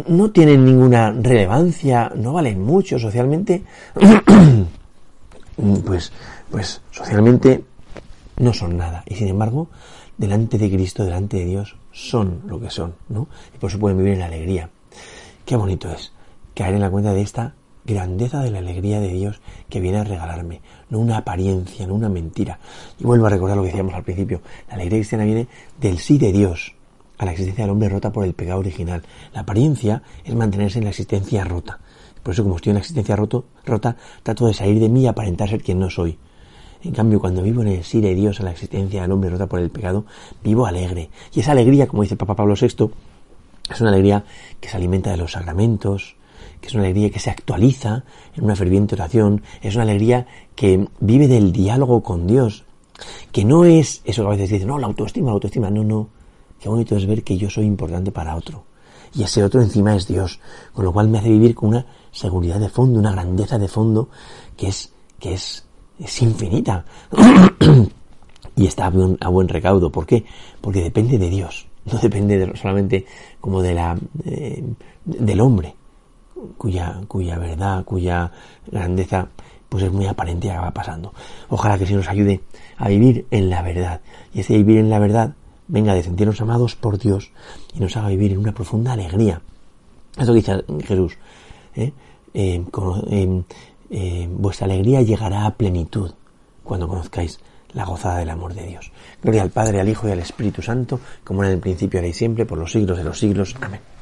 no 0.07 0.31
tienen 0.31 0.65
ninguna 0.65 1.11
relevancia, 1.11 2.11
no 2.15 2.33
valen 2.33 2.61
mucho 2.61 2.99
socialmente. 2.99 3.63
pues, 5.85 6.11
pues 6.49 6.81
socialmente 6.91 7.63
no 8.37 8.53
son 8.53 8.77
nada. 8.77 9.03
Y 9.05 9.15
sin 9.15 9.27
embargo, 9.27 9.69
delante 10.17 10.57
de 10.57 10.69
Cristo, 10.69 11.03
delante 11.03 11.37
de 11.37 11.45
Dios, 11.45 11.75
son 11.91 12.41
lo 12.47 12.59
que 12.59 12.69
son, 12.69 12.95
¿no? 13.09 13.27
Y 13.53 13.57
por 13.57 13.69
eso 13.69 13.79
pueden 13.79 13.97
vivir 13.97 14.13
en 14.13 14.19
la 14.19 14.25
alegría. 14.25 14.69
Qué 15.45 15.55
bonito 15.55 15.89
es 15.91 16.11
caer 16.53 16.75
en 16.75 16.81
la 16.81 16.89
cuenta 16.89 17.13
de 17.13 17.21
esta 17.21 17.53
grandeza 17.85 18.41
de 18.41 18.51
la 18.51 18.59
alegría 18.59 18.99
de 18.99 19.09
Dios 19.09 19.41
que 19.69 19.79
viene 19.79 19.99
a 19.99 20.03
regalarme, 20.03 20.61
no 20.89 20.99
una 20.99 21.17
apariencia, 21.17 21.87
no 21.87 21.95
una 21.95 22.09
mentira. 22.09 22.59
Y 22.99 23.03
vuelvo 23.03 23.27
a 23.27 23.29
recordar 23.29 23.57
lo 23.57 23.63
que 23.63 23.69
decíamos 23.69 23.93
al 23.93 24.03
principio, 24.03 24.41
la 24.67 24.75
alegría 24.75 24.99
cristiana 24.99 25.25
viene 25.25 25.47
del 25.79 25.99
sí 25.99 26.17
de 26.17 26.31
Dios 26.31 26.75
a 27.17 27.25
la 27.25 27.31
existencia 27.31 27.63
del 27.63 27.71
hombre 27.71 27.89
rota 27.89 28.11
por 28.11 28.25
el 28.25 28.33
pecado 28.33 28.59
original. 28.59 29.03
La 29.33 29.41
apariencia 29.41 30.01
es 30.23 30.35
mantenerse 30.35 30.79
en 30.79 30.85
la 30.85 30.89
existencia 30.89 31.43
rota. 31.43 31.79
Por 32.23 32.33
eso 32.33 32.43
como 32.43 32.55
estoy 32.55 32.71
en 32.71 32.75
la 32.75 32.79
existencia 32.79 33.15
roto, 33.15 33.45
rota, 33.65 33.95
trato 34.23 34.47
de 34.47 34.53
salir 34.53 34.79
de 34.79 34.89
mí 34.89 35.03
y 35.03 35.07
aparentar 35.07 35.47
ser 35.47 35.61
quien 35.61 35.79
no 35.79 35.89
soy. 35.89 36.17
En 36.83 36.91
cambio, 36.91 37.19
cuando 37.19 37.41
vivo 37.41 37.61
en 37.61 37.67
el 37.69 37.83
sí 37.83 38.01
de 38.01 38.13
Dios 38.13 38.39
a 38.39 38.43
la 38.43 38.51
existencia 38.51 39.01
del 39.01 39.11
hombre 39.11 39.29
rota 39.29 39.47
por 39.47 39.59
el 39.59 39.69
pecado, 39.69 40.05
vivo 40.43 40.65
alegre. 40.65 41.09
Y 41.33 41.39
esa 41.39 41.51
alegría, 41.51 41.87
como 41.87 42.03
dice 42.03 42.15
Papa 42.15 42.35
Pablo 42.35 42.55
VI, 42.59 42.91
es 43.71 43.81
una 43.81 43.89
alegría 43.89 44.23
que 44.59 44.69
se 44.69 44.77
alimenta 44.77 45.09
de 45.09 45.17
los 45.17 45.31
sacramentos, 45.31 46.15
que 46.59 46.67
es 46.67 46.73
una 46.73 46.83
alegría 46.83 47.09
que 47.09 47.19
se 47.19 47.29
actualiza 47.29 48.03
en 48.35 48.43
una 48.43 48.55
ferviente 48.55 48.95
oración, 48.95 49.41
es 49.61 49.75
una 49.75 49.83
alegría 49.83 50.27
que 50.55 50.87
vive 50.99 51.27
del 51.27 51.51
diálogo 51.51 52.01
con 52.01 52.27
Dios, 52.27 52.65
que 53.31 53.45
no 53.45 53.65
es 53.65 54.01
eso 54.05 54.23
que 54.23 54.27
a 54.27 54.31
veces 54.31 54.49
dicen, 54.49 54.67
no, 54.67 54.79
la 54.79 54.87
autoestima, 54.87 55.27
la 55.27 55.33
autoestima, 55.33 55.69
no, 55.69 55.83
no, 55.83 56.09
qué 56.59 56.69
bonito 56.69 56.95
es 56.95 57.05
ver 57.05 57.23
que 57.23 57.37
yo 57.37 57.49
soy 57.49 57.65
importante 57.65 58.11
para 58.11 58.35
otro. 58.35 58.63
Y 59.13 59.23
ese 59.23 59.43
otro 59.43 59.61
encima 59.61 59.95
es 59.95 60.07
Dios, 60.07 60.39
con 60.73 60.83
lo 60.83 60.91
cual 60.91 61.07
me 61.07 61.19
hace 61.19 61.29
vivir 61.29 61.55
con 61.55 61.69
una 61.69 61.85
seguridad 62.11 62.59
de 62.59 62.69
fondo, 62.69 62.99
una 62.99 63.11
grandeza 63.11 63.57
de 63.57 63.67
fondo 63.67 64.09
que 64.57 64.67
es, 64.67 64.91
que 65.19 65.33
es, 65.33 65.65
es 65.99 66.21
infinita. 66.21 66.85
y 68.57 68.65
está 68.65 68.87
a 68.87 69.29
buen, 69.29 69.47
recaudo. 69.47 69.91
¿Por 69.91 70.05
qué? 70.05 70.25
Porque 70.59 70.83
depende 70.83 71.17
de 71.17 71.29
Dios, 71.29 71.67
no 71.85 71.97
depende 71.99 72.37
de, 72.37 72.57
solamente 72.57 73.05
como 73.39 73.61
de 73.61 73.73
la, 73.73 73.97
eh, 74.25 74.63
del 75.05 75.39
hombre 75.39 75.75
cuya, 76.57 77.01
cuya 77.07 77.37
verdad, 77.37 77.83
cuya 77.85 78.31
grandeza, 78.67 79.27
pues 79.69 79.83
es 79.83 79.91
muy 79.91 80.05
aparente 80.05 80.47
que 80.47 80.57
va 80.57 80.71
pasando. 80.71 81.13
Ojalá 81.49 81.77
que 81.77 81.85
se 81.85 81.95
nos 81.95 82.07
ayude 82.07 82.41
a 82.77 82.87
vivir 82.89 83.25
en 83.31 83.49
la 83.49 83.61
verdad. 83.61 84.01
Y 84.33 84.41
ese 84.41 84.53
vivir 84.53 84.77
en 84.77 84.89
la 84.89 84.99
verdad 84.99 85.33
venga 85.67 85.93
de 85.93 86.03
sentirnos 86.03 86.39
amados 86.41 86.75
por 86.75 86.97
Dios 86.97 87.31
y 87.73 87.79
nos 87.79 87.95
haga 87.97 88.09
vivir 88.09 88.33
en 88.33 88.39
una 88.39 88.53
profunda 88.53 88.93
alegría. 88.93 89.41
Que 90.17 90.25
dice 90.25 90.63
Jesús. 90.85 91.17
¿eh? 91.75 91.91
Eh, 92.33 92.63
eh, 93.89 94.29
vuestra 94.31 94.65
alegría 94.65 95.01
llegará 95.01 95.45
a 95.45 95.55
plenitud 95.55 96.11
cuando 96.63 96.87
conozcáis 96.87 97.39
la 97.73 97.85
gozada 97.85 98.19
del 98.19 98.29
amor 98.29 98.53
de 98.53 98.65
Dios. 98.65 98.91
Gloria 99.21 99.41
al 99.41 99.49
Padre, 99.49 99.81
al 99.81 99.89
Hijo 99.89 100.07
y 100.07 100.11
al 100.11 100.19
Espíritu 100.19 100.61
Santo, 100.61 100.99
como 101.23 101.43
en 101.43 101.51
el 101.51 101.59
principio, 101.59 101.99
ahora 101.99 102.07
y 102.07 102.13
siempre, 102.13 102.45
por 102.45 102.57
los 102.57 102.71
siglos 102.71 102.97
de 102.97 103.03
los 103.03 103.19
siglos. 103.19 103.55
Amén. 103.61 103.94